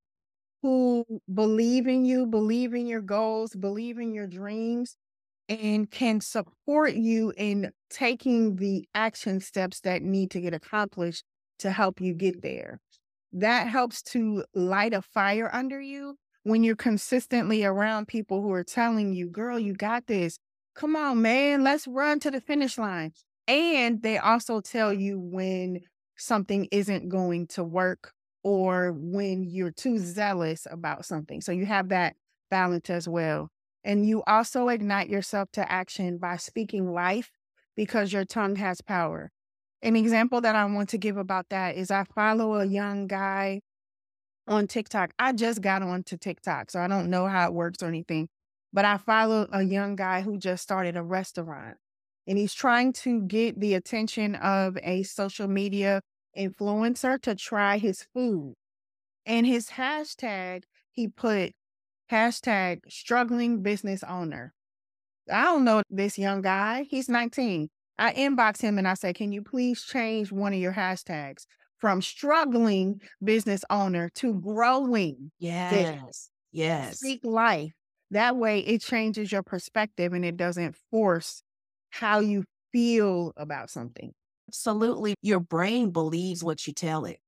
who 0.61 1.05
believe 1.33 1.87
in 1.87 2.05
you, 2.05 2.27
believe 2.27 2.75
in 2.75 2.87
your 2.87 3.01
goals, 3.01 3.55
believe 3.55 3.99
in 3.99 4.13
your 4.13 4.27
dreams, 4.27 4.97
and 5.61 5.91
can 5.91 6.21
support 6.21 6.95
you 6.95 7.33
in 7.37 7.73
taking 7.91 8.57
the 8.57 8.87
action 8.95 9.41
steps 9.41 9.81
that 9.81 10.03
need 10.03 10.31
to 10.33 10.41
get 10.41 10.55
accomplished 10.55 11.25
to 11.59 11.71
help 11.71 12.01
you 12.01 12.15
get 12.15 12.43
there. 12.43 12.81
That 13.33 13.69
helps 13.69 14.03
to 14.03 14.45
light 14.55 14.95
a 14.95 15.03
fire 15.03 15.51
under 15.53 15.81
you 15.81 16.17
when 16.43 16.65
you're 16.65 16.77
consistently 16.77 17.65
around 17.65 18.09
people 18.09 18.43
who 18.43 18.53
are 18.53 18.65
telling 18.65 19.13
you, 19.13 19.29
girl, 19.29 19.59
you 19.59 19.75
got 19.75 20.07
this. 20.07 20.39
Come 20.75 20.97
on, 20.97 21.23
man, 21.23 21.63
let's 21.63 21.87
run 21.87 22.19
to 22.21 22.31
the 22.31 22.41
finish 22.41 22.79
line. 22.79 23.13
And 23.47 24.03
they 24.03 24.19
also 24.19 24.61
tell 24.61 24.93
you 24.93 25.19
when 25.19 25.81
something 26.17 26.69
isn't 26.71 27.09
going 27.09 27.47
to 27.49 27.65
work 27.65 28.13
or 28.43 28.93
when 28.93 29.45
you're 29.45 29.71
too 29.71 29.99
zealous 29.99 30.67
about 30.71 31.05
something. 31.05 31.41
So 31.41 31.53
you 31.53 31.67
have 31.67 31.91
that 31.91 32.17
balance 32.51 32.91
as 32.91 33.09
well. 33.09 33.51
And 33.85 34.07
you 34.07 34.23
also 34.27 34.69
ignite 34.69 35.09
yourself 35.09 35.51
to 35.53 35.71
action 35.71 36.19
by 36.19 36.37
speaking 36.37 36.93
life 36.93 37.33
because 37.77 38.13
your 38.13 38.25
tongue 38.25 38.57
has 38.57 38.81
power. 38.81 39.31
An 39.83 39.97
example 39.97 40.41
that 40.41 40.55
I 40.55 40.65
want 40.67 40.89
to 40.91 40.99
give 40.99 41.17
about 41.17 41.49
that 41.51 41.77
is 41.77 41.91
I 41.91 42.05
follow 42.05 42.55
a 42.55 42.65
young 42.65 43.09
guy 43.09 43.61
on 44.47 44.69
TikTok. 44.69 45.13
I 45.19 45.33
just 45.33 45.61
got 45.61 45.83
onto 45.83 46.17
TikTok, 46.17 46.71
so 46.71 46.81
I 46.81 46.87
don't 46.87 47.11
know 47.11 47.27
how 47.27 47.49
it 47.49 47.55
works 47.55 47.83
or 47.83 47.87
anything, 47.87 48.29
but 48.73 48.85
I 48.85 48.99
follow 48.99 49.49
a 49.53 49.63
young 49.63 49.97
guy 49.97 50.21
who 50.21 50.39
just 50.39 50.63
started 50.63 50.97
a 50.97 51.03
restaurant 51.03 51.77
and 52.27 52.39
he's 52.39 52.55
trying 52.55 52.93
to 52.93 53.23
get 53.23 53.59
the 53.59 53.75
attention 53.75 54.37
of 54.37 54.79
a 54.83 55.03
social 55.03 55.49
media 55.49 56.03
influencer 56.39 57.21
to 57.23 57.35
try 57.35 57.79
his 57.79 58.07
food. 58.15 58.55
And 59.27 59.47
his 59.47 59.71
hashtag, 59.71 60.65
he 60.91 61.09
put 61.09 61.53
hashtag 62.13 62.81
struggling 62.91 63.63
business 63.63 64.05
owner. 64.05 64.55
I 65.31 65.45
don't 65.45 65.65
know 65.65 65.83
this 65.91 66.19
young 66.19 66.43
guy. 66.43 66.85
He's 66.85 67.09
19. 67.09 67.69
I 67.99 68.13
inbox 68.15 68.61
him 68.61 68.79
and 68.79 68.89
I 68.89 68.95
say, 68.95 69.13
Can 69.13 69.33
you 69.33 69.43
please 69.43 69.83
change 69.85 70.33
one 70.33 70.53
of 70.53 70.59
your 70.59 70.73
hashtags 70.73 71.47
from 71.79 72.03
struggling 72.03 73.01
business 73.25 73.65
owner 73.71 74.11
to 74.17 74.35
growing? 74.35 75.31
Yes. 75.39 76.31
Yes. 76.53 76.99
Speak 76.99 77.21
life. 77.25 77.73
That 78.11 78.37
way 78.37 78.61
it 78.61 78.83
changes 78.83 79.33
your 79.33 79.43
perspective 79.43 80.13
and 80.13 80.25
it 80.25 80.37
doesn't 80.37 80.77
force 80.91 81.43
how 81.91 82.21
you 82.21 82.45
feel 82.73 83.33
about 83.37 83.71
something. 83.71 84.13
Absolutely. 84.49 85.15
Your 85.23 85.41
brain 85.41 85.91
believes 85.91 86.45
what 86.45 86.67
you 86.67 86.75
tell 86.75 87.07
it. 87.07 87.22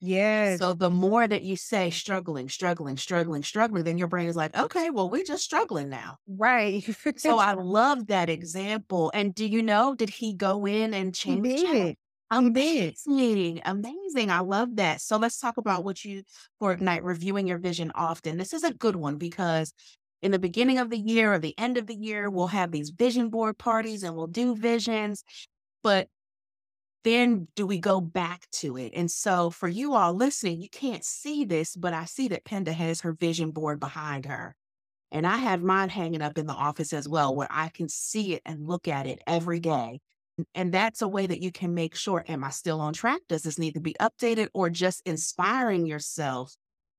Yes. 0.00 0.58
So 0.58 0.72
the 0.72 0.90
more 0.90 1.28
that 1.28 1.42
you 1.42 1.56
say 1.56 1.90
struggling, 1.90 2.48
struggling, 2.48 2.96
struggling, 2.96 3.42
struggling, 3.42 3.84
then 3.84 3.98
your 3.98 4.08
brain 4.08 4.28
is 4.28 4.36
like, 4.36 4.56
okay, 4.56 4.90
well, 4.90 5.10
we're 5.10 5.24
just 5.24 5.44
struggling 5.44 5.90
now. 5.90 6.16
Right. 6.26 6.82
so 7.16 7.38
I 7.38 7.52
love 7.58 8.06
that 8.06 8.30
example. 8.30 9.10
And 9.14 9.34
do 9.34 9.46
you 9.46 9.62
know, 9.62 9.94
did 9.94 10.10
he 10.10 10.34
go 10.34 10.66
in 10.66 10.94
and 10.94 11.14
change 11.14 11.42
did. 11.42 11.96
Amazing. 12.30 13.60
Amazing. 13.64 14.30
I 14.30 14.40
love 14.40 14.76
that. 14.76 15.00
So 15.00 15.16
let's 15.16 15.38
talk 15.38 15.56
about 15.56 15.84
what 15.84 16.04
you 16.04 16.22
for 16.58 16.72
Ignite 16.72 17.02
reviewing 17.02 17.48
your 17.48 17.58
vision 17.58 17.90
often. 17.94 18.38
This 18.38 18.52
is 18.52 18.62
a 18.62 18.72
good 18.72 18.94
one 18.94 19.16
because 19.16 19.74
in 20.22 20.30
the 20.30 20.38
beginning 20.38 20.78
of 20.78 20.90
the 20.90 20.98
year 20.98 21.32
or 21.32 21.38
the 21.38 21.58
end 21.58 21.76
of 21.76 21.86
the 21.86 21.94
year, 21.94 22.30
we'll 22.30 22.46
have 22.46 22.70
these 22.70 22.90
vision 22.90 23.30
board 23.30 23.58
parties 23.58 24.04
and 24.04 24.14
we'll 24.14 24.28
do 24.28 24.54
visions. 24.54 25.24
But 25.82 26.08
then 27.04 27.48
do 27.54 27.66
we 27.66 27.78
go 27.78 28.00
back 28.00 28.48
to 28.52 28.76
it? 28.76 28.92
And 28.94 29.10
so 29.10 29.50
for 29.50 29.68
you 29.68 29.94
all 29.94 30.12
listening, 30.12 30.60
you 30.60 30.68
can't 30.68 31.04
see 31.04 31.44
this, 31.44 31.76
but 31.76 31.94
I 31.94 32.04
see 32.04 32.28
that 32.28 32.44
Penda 32.44 32.72
has 32.72 33.00
her 33.00 33.12
vision 33.12 33.50
board 33.50 33.80
behind 33.80 34.26
her. 34.26 34.54
And 35.12 35.26
I 35.26 35.38
have 35.38 35.62
mine 35.62 35.88
hanging 35.88 36.22
up 36.22 36.38
in 36.38 36.46
the 36.46 36.52
office 36.52 36.92
as 36.92 37.08
well, 37.08 37.34
where 37.34 37.48
I 37.50 37.68
can 37.68 37.88
see 37.88 38.34
it 38.34 38.42
and 38.46 38.66
look 38.66 38.86
at 38.86 39.06
it 39.06 39.20
every 39.26 39.58
day. 39.58 40.00
And 40.54 40.72
that's 40.72 41.02
a 41.02 41.08
way 41.08 41.26
that 41.26 41.42
you 41.42 41.50
can 41.50 41.74
make 41.74 41.94
sure, 41.94 42.24
am 42.28 42.44
I 42.44 42.50
still 42.50 42.80
on 42.80 42.92
track? 42.92 43.20
Does 43.28 43.42
this 43.42 43.58
need 43.58 43.74
to 43.74 43.80
be 43.80 43.96
updated 44.00 44.48
or 44.54 44.70
just 44.70 45.02
inspiring 45.04 45.86
yourself 45.86 46.54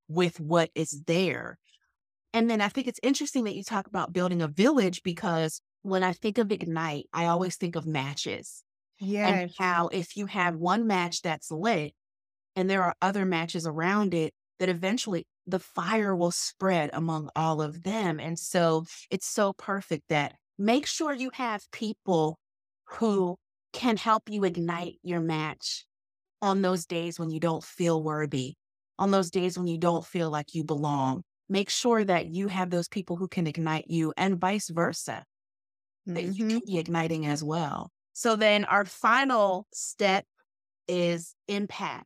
with 0.07 0.39
what 0.39 0.69
is 0.75 1.03
there? 1.07 1.57
And 2.33 2.49
then 2.49 2.61
I 2.61 2.69
think 2.69 2.87
it's 2.87 2.99
interesting 3.03 3.45
that 3.45 3.55
you 3.55 3.63
talk 3.63 3.87
about 3.87 4.13
building 4.13 4.41
a 4.41 4.47
village 4.47 5.03
because 5.03 5.61
when 5.81 6.03
I 6.03 6.13
think 6.13 6.37
of 6.37 6.51
Ignite, 6.51 7.07
I 7.13 7.25
always 7.25 7.55
think 7.55 7.75
of 7.75 7.85
matches. 7.85 8.63
Yes. 9.01 9.31
And 9.31 9.51
how 9.57 9.87
if 9.87 10.15
you 10.15 10.27
have 10.27 10.55
one 10.55 10.87
match 10.87 11.23
that's 11.23 11.51
lit 11.51 11.93
and 12.55 12.69
there 12.69 12.83
are 12.83 12.95
other 13.01 13.25
matches 13.25 13.65
around 13.65 14.13
it, 14.13 14.33
that 14.59 14.69
eventually 14.69 15.25
the 15.47 15.59
fire 15.59 16.15
will 16.15 16.31
spread 16.31 16.91
among 16.93 17.29
all 17.35 17.61
of 17.63 17.81
them. 17.81 18.19
And 18.19 18.37
so 18.37 18.85
it's 19.09 19.25
so 19.25 19.53
perfect 19.53 20.03
that 20.09 20.35
make 20.59 20.85
sure 20.85 21.13
you 21.13 21.31
have 21.33 21.63
people 21.71 22.37
who 22.85 23.37
can 23.73 23.97
help 23.97 24.29
you 24.29 24.43
ignite 24.43 24.95
your 25.01 25.19
match 25.19 25.85
on 26.41 26.61
those 26.61 26.85
days 26.85 27.19
when 27.19 27.31
you 27.31 27.39
don't 27.39 27.63
feel 27.63 28.03
worthy, 28.03 28.53
on 28.99 29.09
those 29.09 29.31
days 29.31 29.57
when 29.57 29.67
you 29.67 29.79
don't 29.79 30.05
feel 30.05 30.29
like 30.29 30.53
you 30.53 30.63
belong. 30.63 31.23
Make 31.49 31.71
sure 31.71 32.03
that 32.03 32.27
you 32.27 32.47
have 32.47 32.69
those 32.69 32.87
people 32.87 33.15
who 33.15 33.27
can 33.27 33.47
ignite 33.47 33.85
you 33.87 34.13
and 34.15 34.39
vice 34.39 34.69
versa, 34.69 35.25
mm-hmm. 36.07 36.13
that 36.13 36.23
you 36.23 36.47
can 36.47 36.59
mm-hmm. 36.59 36.71
be 36.71 36.77
igniting 36.77 37.25
as 37.25 37.43
well. 37.43 37.89
So 38.13 38.35
then 38.35 38.65
our 38.65 38.85
final 38.85 39.67
step 39.73 40.25
is 40.87 41.35
impact 41.47 42.05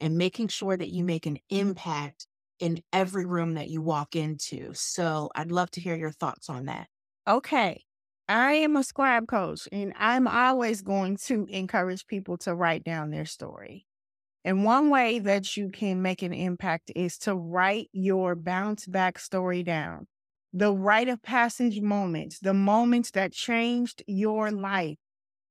and 0.00 0.16
making 0.16 0.48
sure 0.48 0.76
that 0.76 0.90
you 0.90 1.04
make 1.04 1.26
an 1.26 1.38
impact 1.50 2.26
in 2.60 2.82
every 2.92 3.24
room 3.24 3.54
that 3.54 3.68
you 3.68 3.80
walk 3.82 4.16
into. 4.16 4.72
So 4.74 5.30
I'd 5.34 5.52
love 5.52 5.70
to 5.72 5.80
hear 5.80 5.96
your 5.96 6.10
thoughts 6.10 6.48
on 6.48 6.66
that. 6.66 6.88
Okay. 7.26 7.84
I 8.28 8.52
am 8.52 8.76
a 8.76 8.84
scribe 8.84 9.26
coach 9.26 9.68
and 9.72 9.94
I'm 9.96 10.28
always 10.28 10.82
going 10.82 11.16
to 11.26 11.46
encourage 11.48 12.06
people 12.06 12.36
to 12.38 12.54
write 12.54 12.84
down 12.84 13.10
their 13.10 13.24
story. 13.24 13.86
And 14.44 14.64
one 14.64 14.90
way 14.90 15.18
that 15.18 15.56
you 15.56 15.70
can 15.70 16.02
make 16.02 16.22
an 16.22 16.32
impact 16.32 16.92
is 16.94 17.18
to 17.18 17.34
write 17.34 17.88
your 17.92 18.34
bounce 18.34 18.86
back 18.86 19.18
story 19.18 19.62
down. 19.62 20.06
The 20.52 20.72
rite 20.72 21.08
of 21.08 21.22
passage 21.22 21.80
moments, 21.80 22.38
the 22.38 22.54
moments 22.54 23.10
that 23.12 23.32
changed 23.32 24.02
your 24.06 24.50
life, 24.50 24.96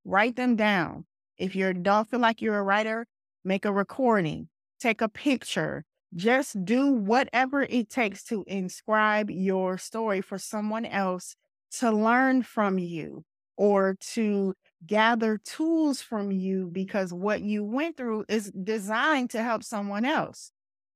write 0.08 0.38
them 0.38 0.56
down. 0.56 1.06
If 1.38 1.56
you 1.56 1.74
don't 1.74 2.10
feel 2.10 2.20
like 2.20 2.42
you're 2.42 2.58
a 2.58 2.64
writer, 2.64 3.06
make 3.44 3.66
a 3.66 3.72
recording, 3.72 4.50
take 4.80 5.02
a 5.02 5.10
picture, 5.10 5.84
just 6.16 6.64
do 6.66 6.94
whatever 6.94 7.64
it 7.64 7.90
takes 7.90 8.24
to 8.26 8.44
inscribe 8.48 9.30
your 9.30 9.78
story 9.78 10.22
for 10.22 10.38
someone 10.38 10.86
else 10.86 11.36
to 11.80 11.92
learn 11.92 12.42
from 12.42 12.80
you 12.80 13.24
or 13.58 13.98
to 14.00 14.54
gather 14.86 15.38
tools 15.44 16.02
from 16.02 16.32
you 16.32 16.70
because 16.72 17.12
what 17.12 17.42
you 17.42 17.64
went 17.64 17.98
through 17.98 18.24
is 18.30 18.52
designed 18.52 19.30
to 19.32 19.44
help 19.44 19.64
someone 19.64 20.06
else. 20.06 20.52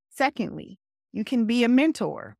Secondly, 0.10 0.80
you 1.12 1.24
can 1.24 1.46
be 1.46 1.64
a 1.64 1.70
mentor. 1.70 2.38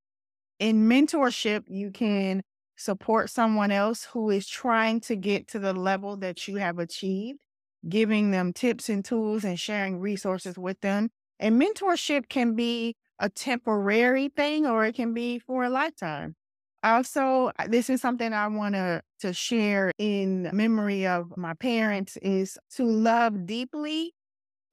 In 0.60 0.88
mentorship, 0.88 1.64
you 1.68 1.92
can 1.92 2.44
support 2.82 3.30
someone 3.30 3.72
else 3.72 4.06
who 4.06 4.30
is 4.30 4.48
trying 4.48 5.00
to 5.02 5.16
get 5.16 5.48
to 5.50 5.60
the 5.60 5.74
level 5.74 6.18
that 6.18 6.48
you 6.48 6.56
have 6.58 6.80
achieved, 6.80 7.40
giving 7.88 8.32
them 8.32 8.54
tips 8.54 8.90
and 8.90 9.06
tools 9.06 9.44
and 9.44 9.60
sharing 9.60 10.00
resources 10.00 10.58
with 10.58 10.82
them. 10.82 11.10
And 11.40 11.62
mentorship 11.62 12.30
can 12.30 12.56
be 12.56 12.96
a 13.20 13.30
temporary 13.30 14.30
thing 14.30 14.66
or 14.66 14.86
it 14.86 14.96
can 14.96 15.14
be 15.14 15.40
for 15.40 15.64
a 15.64 15.70
lifetime. 15.70 16.36
Also, 16.84 17.52
this 17.68 17.90
is 17.92 18.02
something 18.02 18.34
I 18.34 18.48
want 18.48 18.74
to 18.74 19.04
to 19.20 19.34
share 19.34 19.92
in 20.00 20.50
memory 20.52 21.06
of 21.06 21.38
my 21.38 21.54
parents 21.54 22.18
is 22.18 22.58
to 22.76 22.86
love 22.86 23.46
deeply 23.46 24.14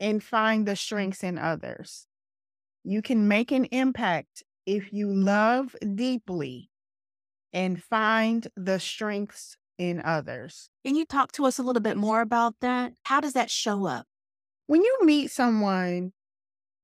and 0.01 0.25
find 0.25 0.67
the 0.67 0.75
strengths 0.75 1.23
in 1.23 1.37
others. 1.37 2.07
You 2.83 3.03
can 3.03 3.29
make 3.29 3.53
an 3.53 3.67
impact 3.67 4.43
if 4.65 4.91
you 4.91 5.13
love 5.13 5.77
deeply 5.95 6.71
and 7.53 7.83
find 7.83 8.49
the 8.57 8.79
strengths 8.79 9.57
in 9.79 10.03
others. 10.05 10.71
Can 10.85 10.97
you 10.97 11.05
talk 11.05 11.33
to 11.33 11.47
us 11.47 11.59
a 11.59 11.63
little 11.63 11.83
bit 11.83 11.97
more 11.97 12.21
about 12.21 12.57
that? 12.61 12.93
How 13.05 13.21
does 13.21 13.33
that 13.35 13.51
show 13.51 13.87
up? 13.87 14.07
When 14.67 14.83
you 14.83 14.99
meet 15.03 15.31
someone 15.31 16.13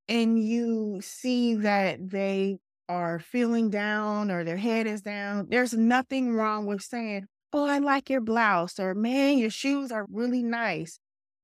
and 0.08 0.42
you 0.42 1.00
see 1.02 1.56
that 1.56 2.10
they 2.10 2.58
are 2.88 3.18
feeling 3.18 3.70
down 3.70 4.30
or 4.30 4.44
their 4.44 4.56
head 4.56 4.86
is 4.86 5.02
down, 5.02 5.48
there's 5.50 5.74
nothing 5.74 6.32
wrong 6.34 6.66
with 6.66 6.82
saying, 6.82 7.26
Oh, 7.52 7.66
I 7.66 7.78
like 7.78 8.10
your 8.10 8.20
blouse, 8.20 8.80
or 8.80 8.94
man, 8.94 9.38
your 9.38 9.50
shoes 9.50 9.92
are 9.92 10.06
really 10.10 10.42
nice. 10.42 10.98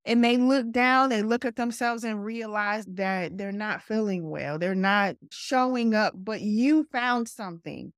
And 0.05 0.25
they 0.25 0.39
look 0.39 0.73
down, 0.73 1.11
they 1.11 1.23
look 1.23 1.45
at 1.45 1.55
themselves 1.55 2.03
and 2.03 2.25
realize 2.25 2.85
that 2.87 3.39
they're 3.39 3.53
not 3.53 3.83
feeling 3.83 4.29
well. 4.29 4.59
They're 4.59 4.75
not 4.75 5.17
showing 5.31 5.95
up, 5.95 6.15
but 6.17 6.41
you 6.41 6.89
found 6.91 7.29
something 7.29 7.93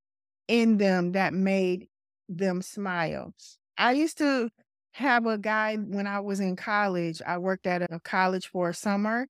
in 0.53 0.77
them 0.77 1.13
that 1.13 1.33
made 1.33 1.89
them 2.29 2.61
smile. 2.61 3.33
I 3.79 3.93
used 3.93 4.19
to 4.19 4.51
have 4.93 5.25
a 5.25 5.39
guy 5.39 5.77
when 5.77 6.07
I 6.07 6.21
was 6.21 6.41
in 6.41 6.57
college. 6.57 7.23
I 7.27 7.39
worked 7.39 7.67
at 7.67 7.91
a 7.91 7.99
college 8.01 8.49
for 8.49 8.69
a 8.69 8.75
summer 8.75 9.27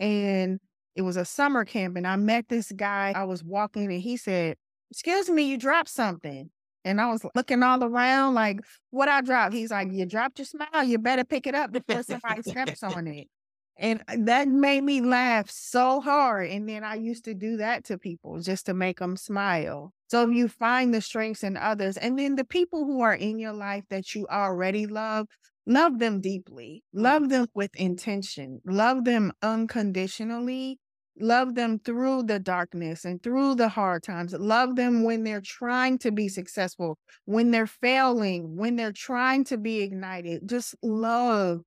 and 0.00 0.58
it 0.96 1.02
was 1.02 1.16
a 1.16 1.24
summer 1.24 1.64
camp. 1.64 1.96
And 1.96 2.08
I 2.08 2.16
met 2.16 2.48
this 2.48 2.72
guy. 2.72 3.12
I 3.14 3.22
was 3.22 3.44
walking 3.44 3.84
and 3.84 4.02
he 4.02 4.16
said, 4.16 4.56
Excuse 4.90 5.30
me, 5.30 5.44
you 5.44 5.58
dropped 5.58 5.90
something. 5.90 6.50
And 6.84 7.00
I 7.00 7.06
was 7.06 7.24
looking 7.36 7.62
all 7.62 7.82
around 7.82 8.34
like, 8.34 8.58
what 8.90 9.08
I 9.08 9.20
dropped? 9.20 9.54
He's 9.54 9.70
like, 9.70 9.92
you 9.92 10.04
dropped 10.06 10.40
your 10.40 10.46
smile. 10.46 10.84
You 10.84 10.98
better 10.98 11.24
pick 11.24 11.46
it 11.46 11.54
up 11.54 11.70
before 11.70 12.02
somebody 12.02 12.42
steps 12.50 12.82
on 12.82 13.06
it. 13.06 13.28
And 13.76 14.02
uh, 14.08 14.16
that 14.20 14.48
made 14.48 14.82
me 14.82 15.00
laugh 15.00 15.50
so 15.50 16.00
hard. 16.00 16.50
And 16.50 16.68
then 16.68 16.84
I 16.84 16.94
used 16.94 17.24
to 17.24 17.34
do 17.34 17.56
that 17.56 17.84
to 17.84 17.98
people 17.98 18.40
just 18.40 18.66
to 18.66 18.74
make 18.74 18.98
them 19.00 19.16
smile. 19.16 19.92
So 20.08 20.28
if 20.28 20.34
you 20.34 20.48
find 20.48 20.94
the 20.94 21.00
strengths 21.00 21.42
in 21.42 21.56
others, 21.56 21.96
and 21.96 22.18
then 22.18 22.36
the 22.36 22.44
people 22.44 22.84
who 22.84 23.00
are 23.00 23.14
in 23.14 23.38
your 23.38 23.52
life 23.52 23.84
that 23.90 24.14
you 24.14 24.26
already 24.30 24.86
love, 24.86 25.26
love 25.66 25.98
them 25.98 26.20
deeply, 26.20 26.84
love 26.92 27.30
them 27.30 27.48
with 27.54 27.74
intention, 27.74 28.60
love 28.64 29.04
them 29.04 29.32
unconditionally, 29.42 30.78
love 31.18 31.54
them 31.54 31.78
through 31.78 32.24
the 32.24 32.38
darkness 32.38 33.04
and 33.04 33.22
through 33.22 33.56
the 33.56 33.68
hard 33.68 34.04
times, 34.04 34.32
love 34.34 34.76
them 34.76 35.02
when 35.02 35.24
they're 35.24 35.40
trying 35.40 35.98
to 35.98 36.12
be 36.12 36.28
successful, 36.28 36.98
when 37.24 37.50
they're 37.50 37.66
failing, 37.66 38.56
when 38.56 38.76
they're 38.76 38.92
trying 38.92 39.42
to 39.42 39.56
be 39.56 39.80
ignited. 39.80 40.48
Just 40.48 40.76
love 40.82 41.62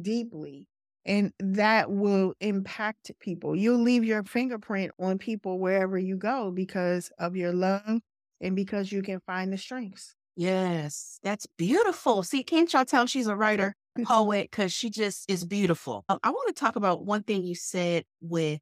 deeply 0.00 0.69
and 1.10 1.32
that 1.40 1.90
will 1.90 2.34
impact 2.40 3.10
people. 3.18 3.56
You'll 3.56 3.82
leave 3.82 4.04
your 4.04 4.22
fingerprint 4.22 4.92
on 5.00 5.18
people 5.18 5.58
wherever 5.58 5.98
you 5.98 6.16
go 6.16 6.52
because 6.52 7.10
of 7.18 7.34
your 7.34 7.52
love 7.52 7.98
and 8.40 8.54
because 8.54 8.92
you 8.92 9.02
can 9.02 9.18
find 9.26 9.52
the 9.52 9.58
strengths. 9.58 10.14
Yes, 10.36 11.18
that's 11.24 11.48
beautiful. 11.58 12.22
See, 12.22 12.44
can't 12.44 12.72
y'all 12.72 12.84
tell 12.84 13.06
she's 13.06 13.26
a 13.26 13.34
writer, 13.34 13.74
poet, 14.04 14.50
because 14.52 14.72
she 14.72 14.88
just 14.88 15.28
is 15.28 15.44
beautiful. 15.44 16.04
Um, 16.08 16.20
I 16.22 16.30
want 16.30 16.54
to 16.54 16.60
talk 16.60 16.76
about 16.76 17.04
one 17.04 17.24
thing 17.24 17.42
you 17.42 17.56
said 17.56 18.04
with, 18.20 18.60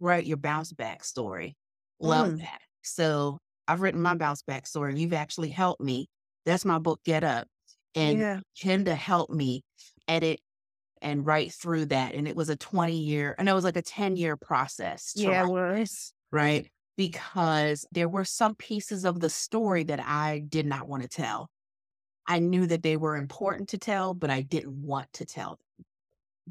write 0.00 0.24
your 0.24 0.38
bounce 0.38 0.72
back 0.72 1.04
story. 1.04 1.54
Love 2.00 2.28
mm. 2.28 2.38
that. 2.38 2.62
So 2.80 3.40
I've 3.68 3.82
written 3.82 4.00
my 4.00 4.14
bounce 4.14 4.40
back 4.40 4.66
story. 4.66 4.98
You've 4.98 5.12
actually 5.12 5.50
helped 5.50 5.82
me. 5.82 6.08
That's 6.46 6.64
my 6.64 6.78
book, 6.78 7.00
Get 7.04 7.24
Up. 7.24 7.46
And 7.94 8.18
yeah. 8.18 8.40
Penda 8.58 8.94
helped 8.94 9.34
me 9.34 9.64
edit 10.08 10.40
and 11.02 11.26
right 11.26 11.52
through 11.52 11.86
that. 11.86 12.14
And 12.14 12.28
it 12.28 12.36
was 12.36 12.48
a 12.48 12.56
20 12.56 12.96
year, 12.96 13.34
and 13.38 13.48
it 13.48 13.52
was 13.52 13.64
like 13.64 13.76
a 13.76 13.82
10 13.82 14.16
year 14.16 14.36
process. 14.36 15.12
Yeah, 15.16 15.44
it 15.44 15.48
was. 15.48 16.12
Right. 16.30 16.70
Because 16.96 17.86
there 17.92 18.08
were 18.08 18.24
some 18.24 18.54
pieces 18.54 19.04
of 19.04 19.20
the 19.20 19.30
story 19.30 19.84
that 19.84 20.00
I 20.00 20.42
did 20.48 20.66
not 20.66 20.88
want 20.88 21.02
to 21.02 21.08
tell. 21.08 21.48
I 22.26 22.40
knew 22.40 22.66
that 22.66 22.82
they 22.82 22.96
were 22.96 23.16
important 23.16 23.70
to 23.70 23.78
tell, 23.78 24.12
but 24.14 24.30
I 24.30 24.42
didn't 24.42 24.82
want 24.82 25.12
to 25.14 25.24
tell 25.24 25.50
them. 25.50 25.86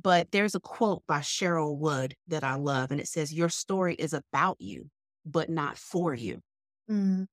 But 0.01 0.31
there's 0.31 0.55
a 0.55 0.59
quote 0.59 1.03
by 1.07 1.19
Cheryl 1.19 1.77
Wood 1.77 2.15
that 2.27 2.43
I 2.43 2.55
love, 2.55 2.91
and 2.91 2.99
it 2.99 3.07
says, 3.07 3.33
Your 3.33 3.49
story 3.49 3.95
is 3.95 4.13
about 4.13 4.57
you, 4.59 4.89
but 5.25 5.49
not 5.49 5.77
for 5.77 6.13
you. 6.13 6.39
Mm. 6.89 7.27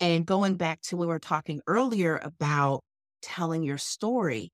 And 0.00 0.26
going 0.26 0.56
back 0.56 0.80
to 0.82 0.96
what 0.96 1.08
we 1.08 1.12
were 1.12 1.18
talking 1.18 1.60
earlier 1.66 2.20
about 2.22 2.82
telling 3.22 3.62
your 3.62 3.78
story, 3.78 4.52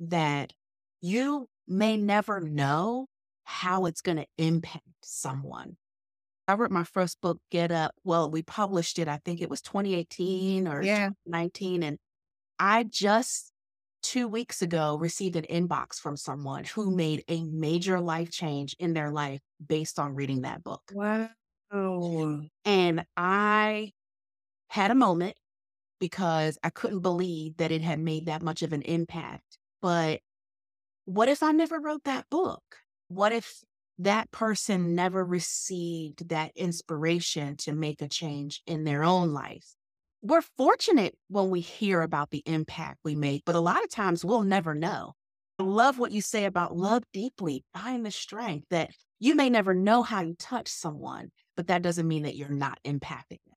that 0.00 0.52
you 1.00 1.48
may 1.68 1.96
never 1.96 2.40
know 2.40 3.06
how 3.44 3.86
it's 3.86 4.00
going 4.00 4.18
to 4.18 4.26
impact 4.38 4.84
someone. 5.02 5.76
I 6.48 6.54
wrote 6.54 6.70
my 6.70 6.84
first 6.84 7.20
book, 7.20 7.38
Get 7.50 7.72
Up. 7.72 7.92
Well, 8.04 8.30
we 8.30 8.42
published 8.42 8.98
it, 8.98 9.08
I 9.08 9.18
think 9.24 9.40
it 9.40 9.50
was 9.50 9.60
2018 9.62 10.68
or 10.68 10.82
yeah. 10.82 11.10
19. 11.26 11.82
And 11.82 11.98
I 12.58 12.84
just 12.84 13.52
two 14.02 14.28
weeks 14.28 14.62
ago 14.62 14.96
received 14.96 15.34
an 15.34 15.44
inbox 15.50 15.96
from 15.96 16.16
someone 16.16 16.64
who 16.64 16.94
made 16.94 17.24
a 17.28 17.42
major 17.42 18.00
life 18.00 18.30
change 18.30 18.76
in 18.78 18.92
their 18.92 19.10
life 19.10 19.40
based 19.66 19.98
on 19.98 20.14
reading 20.14 20.42
that 20.42 20.62
book. 20.62 20.82
Wow. 20.92 21.30
And 22.64 23.04
I 23.16 23.92
had 24.68 24.90
a 24.90 24.94
moment 24.94 25.36
because 25.98 26.58
I 26.62 26.70
couldn't 26.70 27.00
believe 27.00 27.56
that 27.56 27.72
it 27.72 27.82
had 27.82 27.98
made 27.98 28.26
that 28.26 28.42
much 28.42 28.62
of 28.62 28.72
an 28.72 28.82
impact. 28.82 29.58
But 29.82 30.20
what 31.06 31.28
if 31.28 31.42
I 31.42 31.52
never 31.52 31.80
wrote 31.80 32.04
that 32.04 32.28
book? 32.30 32.62
What 33.08 33.32
if 33.32 33.62
that 33.98 34.30
person 34.30 34.94
never 34.94 35.24
received 35.24 36.28
that 36.28 36.52
inspiration 36.54 37.56
to 37.58 37.72
make 37.72 38.02
a 38.02 38.08
change 38.08 38.60
in 38.66 38.84
their 38.84 39.02
own 39.02 39.32
life? 39.32 39.74
We're 40.20 40.42
fortunate 40.58 41.16
when 41.28 41.50
we 41.50 41.60
hear 41.60 42.02
about 42.02 42.30
the 42.30 42.42
impact 42.44 42.98
we 43.04 43.14
make, 43.14 43.44
but 43.46 43.54
a 43.54 43.60
lot 43.60 43.84
of 43.84 43.90
times 43.90 44.24
we'll 44.24 44.42
never 44.42 44.74
know. 44.74 45.14
I 45.58 45.62
love 45.62 45.98
what 45.98 46.12
you 46.12 46.20
say 46.20 46.44
about 46.44 46.76
love 46.76 47.04
deeply, 47.12 47.64
find 47.72 48.04
the 48.04 48.10
strength 48.10 48.66
that 48.70 48.90
you 49.20 49.34
may 49.34 49.48
never 49.48 49.72
know 49.72 50.02
how 50.02 50.20
you 50.20 50.34
touch 50.34 50.68
someone, 50.68 51.30
but 51.56 51.68
that 51.68 51.82
doesn't 51.82 52.08
mean 52.08 52.24
that 52.24 52.36
you're 52.36 52.48
not 52.48 52.78
impacting 52.84 53.38
them. 53.46 53.56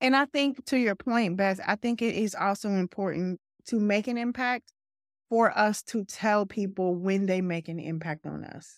And 0.00 0.16
I 0.16 0.24
think 0.24 0.64
to 0.66 0.78
your 0.78 0.96
point, 0.96 1.36
Beth, 1.36 1.60
I 1.64 1.76
think 1.76 2.02
it 2.02 2.14
is 2.14 2.34
also 2.34 2.70
important 2.70 3.38
to 3.66 3.78
make 3.78 4.08
an 4.08 4.18
impact 4.18 4.72
for 5.34 5.58
us 5.58 5.82
to 5.82 6.04
tell 6.04 6.46
people 6.46 6.94
when 6.94 7.26
they 7.26 7.40
make 7.40 7.66
an 7.66 7.80
impact 7.80 8.24
on 8.24 8.44
us. 8.44 8.76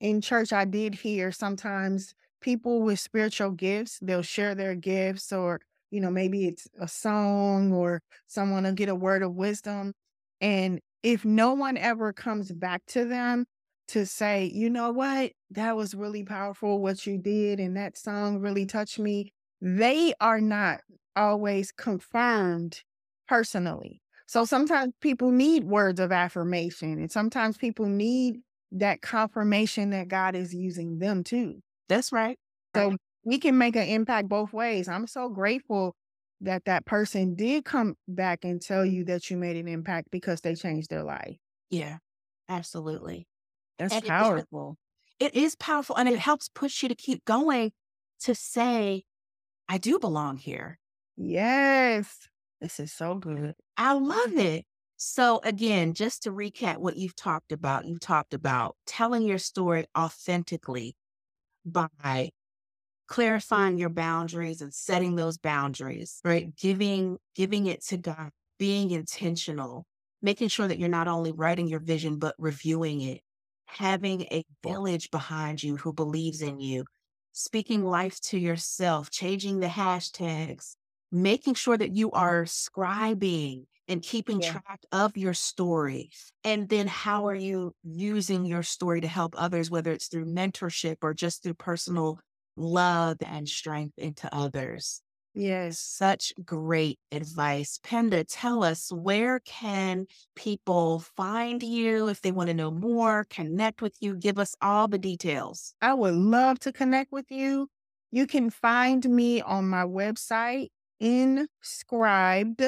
In 0.00 0.22
church, 0.22 0.50
I 0.50 0.64
did 0.64 0.94
hear 0.94 1.30
sometimes 1.30 2.14
people 2.40 2.80
with 2.80 2.98
spiritual 2.98 3.50
gifts, 3.50 3.98
they'll 4.00 4.22
share 4.22 4.54
their 4.54 4.74
gifts, 4.74 5.30
or, 5.30 5.60
you 5.90 6.00
know, 6.00 6.10
maybe 6.10 6.46
it's 6.46 6.66
a 6.80 6.88
song 6.88 7.70
or 7.74 8.00
someone 8.28 8.62
will 8.62 8.72
get 8.72 8.88
a 8.88 8.94
word 8.94 9.22
of 9.22 9.34
wisdom. 9.34 9.92
And 10.40 10.80
if 11.02 11.26
no 11.26 11.52
one 11.52 11.76
ever 11.76 12.14
comes 12.14 12.50
back 12.50 12.80
to 12.86 13.04
them 13.04 13.44
to 13.88 14.06
say, 14.06 14.50
you 14.54 14.70
know 14.70 14.92
what, 14.92 15.32
that 15.50 15.76
was 15.76 15.94
really 15.94 16.24
powerful 16.24 16.80
what 16.80 17.06
you 17.06 17.18
did, 17.18 17.60
and 17.60 17.76
that 17.76 17.98
song 17.98 18.38
really 18.38 18.64
touched 18.64 18.98
me, 18.98 19.34
they 19.60 20.14
are 20.18 20.40
not 20.40 20.80
always 21.14 21.72
confirmed 21.72 22.84
personally. 23.28 24.00
So 24.30 24.44
sometimes 24.44 24.92
people 25.00 25.32
need 25.32 25.64
words 25.64 25.98
of 25.98 26.12
affirmation, 26.12 27.00
and 27.00 27.10
sometimes 27.10 27.56
people 27.56 27.86
need 27.86 28.36
that 28.70 29.02
confirmation 29.02 29.90
that 29.90 30.06
God 30.06 30.36
is 30.36 30.54
using 30.54 31.00
them 31.00 31.24
too. 31.24 31.58
That's 31.88 32.12
right. 32.12 32.38
So 32.76 32.94
we 33.24 33.40
can 33.40 33.58
make 33.58 33.74
an 33.74 33.88
impact 33.88 34.28
both 34.28 34.52
ways. 34.52 34.86
I'm 34.86 35.08
so 35.08 35.30
grateful 35.30 35.96
that 36.42 36.64
that 36.66 36.86
person 36.86 37.34
did 37.34 37.64
come 37.64 37.96
back 38.06 38.44
and 38.44 38.62
tell 38.62 38.86
you 38.86 39.04
that 39.06 39.28
you 39.30 39.36
made 39.36 39.56
an 39.56 39.66
impact 39.66 40.12
because 40.12 40.42
they 40.42 40.54
changed 40.54 40.90
their 40.90 41.02
life. 41.02 41.38
Yeah, 41.68 41.98
absolutely. 42.48 43.26
That's 43.80 43.94
and 43.94 44.04
powerful. 44.04 44.76
It 45.18 45.24
is, 45.24 45.30
it 45.32 45.42
is 45.42 45.56
powerful 45.56 45.96
and 45.96 46.08
it 46.08 46.20
helps 46.20 46.48
push 46.48 46.84
you 46.84 46.88
to 46.88 46.94
keep 46.94 47.24
going 47.24 47.72
to 48.20 48.36
say, 48.36 49.02
I 49.68 49.78
do 49.78 49.98
belong 49.98 50.36
here. 50.36 50.78
Yes. 51.16 52.29
This 52.60 52.80
is 52.80 52.92
so 52.92 53.14
good. 53.16 53.54
I 53.76 53.92
love 53.94 54.34
it. 54.36 54.64
So, 54.96 55.40
again, 55.44 55.94
just 55.94 56.22
to 56.24 56.30
recap 56.30 56.76
what 56.78 56.96
you've 56.96 57.16
talked 57.16 57.52
about, 57.52 57.86
you've 57.86 58.00
talked 58.00 58.34
about 58.34 58.76
telling 58.86 59.22
your 59.22 59.38
story 59.38 59.86
authentically 59.96 60.94
by 61.64 62.30
clarifying 63.08 63.78
your 63.78 63.90
boundaries 63.90 64.62
and 64.62 64.74
setting 64.74 65.16
those 65.16 65.38
boundaries, 65.38 66.20
right? 66.24 66.54
Giving, 66.56 67.18
giving 67.36 67.66
it 67.66 67.84
to 67.86 67.98
God, 67.98 68.30
being 68.58 68.90
intentional, 68.92 69.86
making 70.22 70.48
sure 70.48 70.68
that 70.68 70.78
you're 70.78 70.88
not 70.88 71.08
only 71.08 71.32
writing 71.32 71.68
your 71.68 71.80
vision, 71.80 72.18
but 72.18 72.34
reviewing 72.38 73.02
it, 73.02 73.22
having 73.66 74.22
a 74.32 74.44
village 74.64 75.10
behind 75.10 75.62
you 75.62 75.76
who 75.78 75.92
believes 75.92 76.42
in 76.42 76.60
you, 76.60 76.84
speaking 77.32 77.84
life 77.84 78.20
to 78.22 78.38
yourself, 78.38 79.10
changing 79.10 79.60
the 79.60 79.68
hashtags, 79.68 80.76
making 81.12 81.54
sure 81.54 81.76
that 81.76 81.94
you 81.94 82.10
are 82.12 82.44
scribing 82.44 83.64
and 83.88 84.02
keeping 84.02 84.40
yeah. 84.40 84.52
track 84.52 84.80
of 84.92 85.16
your 85.16 85.34
story. 85.34 86.10
And 86.44 86.68
then 86.68 86.86
how 86.86 87.26
are 87.26 87.34
you 87.34 87.74
using 87.82 88.44
your 88.44 88.62
story 88.62 89.00
to 89.00 89.08
help 89.08 89.34
others, 89.36 89.70
whether 89.70 89.90
it's 89.90 90.06
through 90.06 90.26
mentorship 90.26 90.98
or 91.02 91.12
just 91.12 91.42
through 91.42 91.54
personal 91.54 92.20
love 92.56 93.16
and 93.20 93.48
strength 93.48 93.94
into 93.98 94.32
others? 94.34 95.02
Yes. 95.34 95.78
Such 95.78 96.32
great 96.44 96.98
advice. 97.12 97.78
Penda, 97.82 98.24
tell 98.24 98.64
us 98.64 98.90
where 98.92 99.40
can 99.40 100.06
people 100.34 101.00
find 101.16 101.62
you 101.62 102.08
if 102.08 102.20
they 102.20 102.32
want 102.32 102.48
to 102.48 102.54
know 102.54 102.70
more, 102.70 103.26
connect 103.30 103.80
with 103.80 103.94
you, 104.00 104.16
give 104.16 104.38
us 104.38 104.56
all 104.60 104.88
the 104.88 104.98
details. 104.98 105.74
I 105.80 105.94
would 105.94 106.14
love 106.14 106.58
to 106.60 106.72
connect 106.72 107.12
with 107.12 107.30
you. 107.30 107.68
You 108.10 108.26
can 108.26 108.50
find 108.50 109.08
me 109.08 109.40
on 109.40 109.68
my 109.68 109.84
website, 109.84 110.70
inscribed 111.00 112.62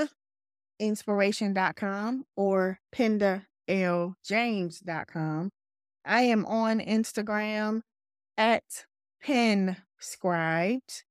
inspiration.com 0.81 2.25
or 2.37 2.81
pendaljames.com. 2.95 5.51
I 6.05 6.23
am 6.23 6.45
on 6.47 6.81
Instagram 6.81 7.83
at 8.37 8.87
penscribed. 9.23 11.05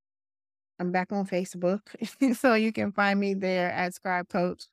I'm 0.78 0.92
back 0.92 1.12
on 1.12 1.26
Facebook, 1.26 1.80
so 2.36 2.54
you 2.54 2.72
can 2.72 2.92
find 2.92 3.18
me 3.18 3.34
there 3.34 3.70
at 3.70 3.94
Scribe 3.94 4.28
Coach. 4.28 4.66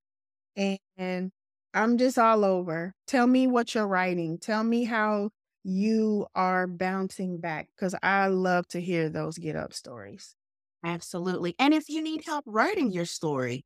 And 0.56 1.32
I'm 1.74 1.98
just 1.98 2.18
all 2.18 2.44
over. 2.44 2.94
Tell 3.08 3.28
me 3.28 3.48
what 3.48 3.76
you're 3.76 3.88
writing. 3.88 4.40
Tell 4.40 4.64
me 4.64 4.84
how 4.84 5.30
you 5.64 6.26
are 6.36 6.68
bouncing 6.68 7.38
back 7.38 7.70
because 7.76 7.96
I 8.02 8.28
love 8.28 8.68
to 8.70 8.82
hear 8.82 9.10
those 9.10 9.38
get 9.38 9.56
up 9.56 9.74
stories. 9.74 10.36
Absolutely. 10.84 11.56
And 11.60 11.74
if 11.74 11.90
you 11.90 12.02
need 12.02 12.24
help 12.26 12.44
writing 12.48 12.92
your 12.92 13.06
story, 13.06 13.66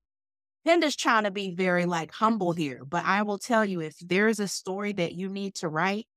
Penda's 0.66 0.96
trying 0.96 1.26
to 1.26 1.32
be 1.32 1.54
very 1.54 1.86
like 1.86 2.12
humble 2.12 2.54
here, 2.54 2.84
but 2.86 3.06
I 3.06 3.24
will 3.24 3.38
tell 3.38 3.66
you 3.66 3.82
if 3.82 3.96
there 4.00 4.28
is 4.28 4.40
a 4.40 4.48
story 4.48 4.94
that 4.94 5.14
you 5.14 5.30
need 5.30 5.56
to 5.56 5.68
write 5.68 6.08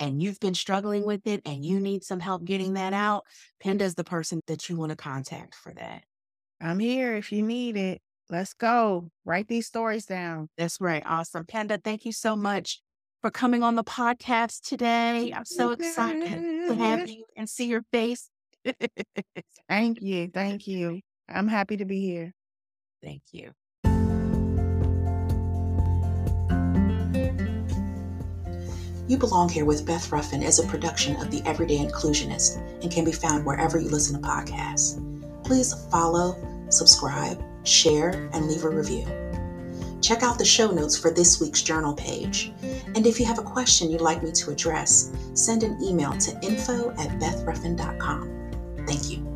and 0.00 0.22
you've 0.22 0.40
been 0.40 0.54
struggling 0.54 1.04
with 1.04 1.26
it 1.26 1.42
and 1.44 1.64
you 1.64 1.78
need 1.78 2.02
some 2.02 2.20
help 2.20 2.44
getting 2.44 2.74
that 2.74 2.94
out, 2.94 3.24
Penda's 3.60 3.94
the 3.94 4.04
person 4.04 4.40
that 4.46 4.68
you 4.68 4.76
want 4.76 4.90
to 4.90 4.96
contact 4.96 5.54
for 5.54 5.72
that. 5.74 6.02
I'm 6.60 6.78
here 6.78 7.16
if 7.16 7.32
you 7.32 7.42
need 7.42 7.76
it. 7.76 8.00
Let's 8.30 8.54
go. 8.54 9.10
Write 9.26 9.48
these 9.48 9.66
stories 9.66 10.06
down. 10.06 10.48
That's 10.56 10.80
right. 10.80 11.02
Awesome. 11.04 11.44
Penda, 11.44 11.76
thank 11.76 12.06
you 12.06 12.12
so 12.12 12.34
much 12.34 12.80
for 13.20 13.30
coming 13.30 13.62
on 13.62 13.74
the 13.74 13.84
podcast 13.84 14.62
today. 14.62 15.32
I'm 15.34 15.44
so 15.44 15.72
excited 15.72 16.68
to 16.68 16.74
have 16.74 17.08
you 17.10 17.24
and 17.36 17.48
see 17.48 17.66
your 17.66 17.82
face. 17.92 18.30
thank 19.68 20.02
you. 20.02 20.28
Thank 20.28 20.66
you. 20.66 21.00
I'm 21.28 21.48
happy 21.48 21.76
to 21.76 21.84
be 21.84 22.00
here. 22.00 22.32
Thank 23.02 23.22
you. 23.32 23.52
You 29.08 29.18
Belong 29.18 29.48
Here 29.48 29.64
with 29.64 29.84
Beth 29.84 30.10
Ruffin 30.12 30.42
is 30.42 30.58
a 30.58 30.66
production 30.66 31.16
of 31.16 31.30
the 31.30 31.42
Everyday 31.44 31.78
Inclusionist 31.78 32.56
and 32.82 32.90
can 32.90 33.04
be 33.04 33.12
found 33.12 33.44
wherever 33.44 33.78
you 33.78 33.88
listen 33.88 34.20
to 34.20 34.26
podcasts. 34.26 35.02
Please 35.44 35.74
follow, 35.90 36.36
subscribe, 36.70 37.42
share, 37.64 38.30
and 38.32 38.46
leave 38.46 38.64
a 38.64 38.70
review. 38.70 39.04
Check 40.00 40.22
out 40.22 40.38
the 40.38 40.44
show 40.44 40.70
notes 40.70 40.96
for 40.96 41.10
this 41.10 41.40
week's 41.40 41.62
journal 41.62 41.94
page. 41.94 42.52
And 42.94 43.06
if 43.06 43.20
you 43.20 43.26
have 43.26 43.38
a 43.38 43.42
question 43.42 43.90
you'd 43.90 44.00
like 44.00 44.22
me 44.22 44.32
to 44.32 44.50
address, 44.50 45.12
send 45.34 45.62
an 45.62 45.82
email 45.82 46.12
to 46.12 46.38
info 46.40 46.90
at 46.92 47.18
bethruffin.com. 47.20 48.41
Thank 48.86 49.10
you. 49.10 49.31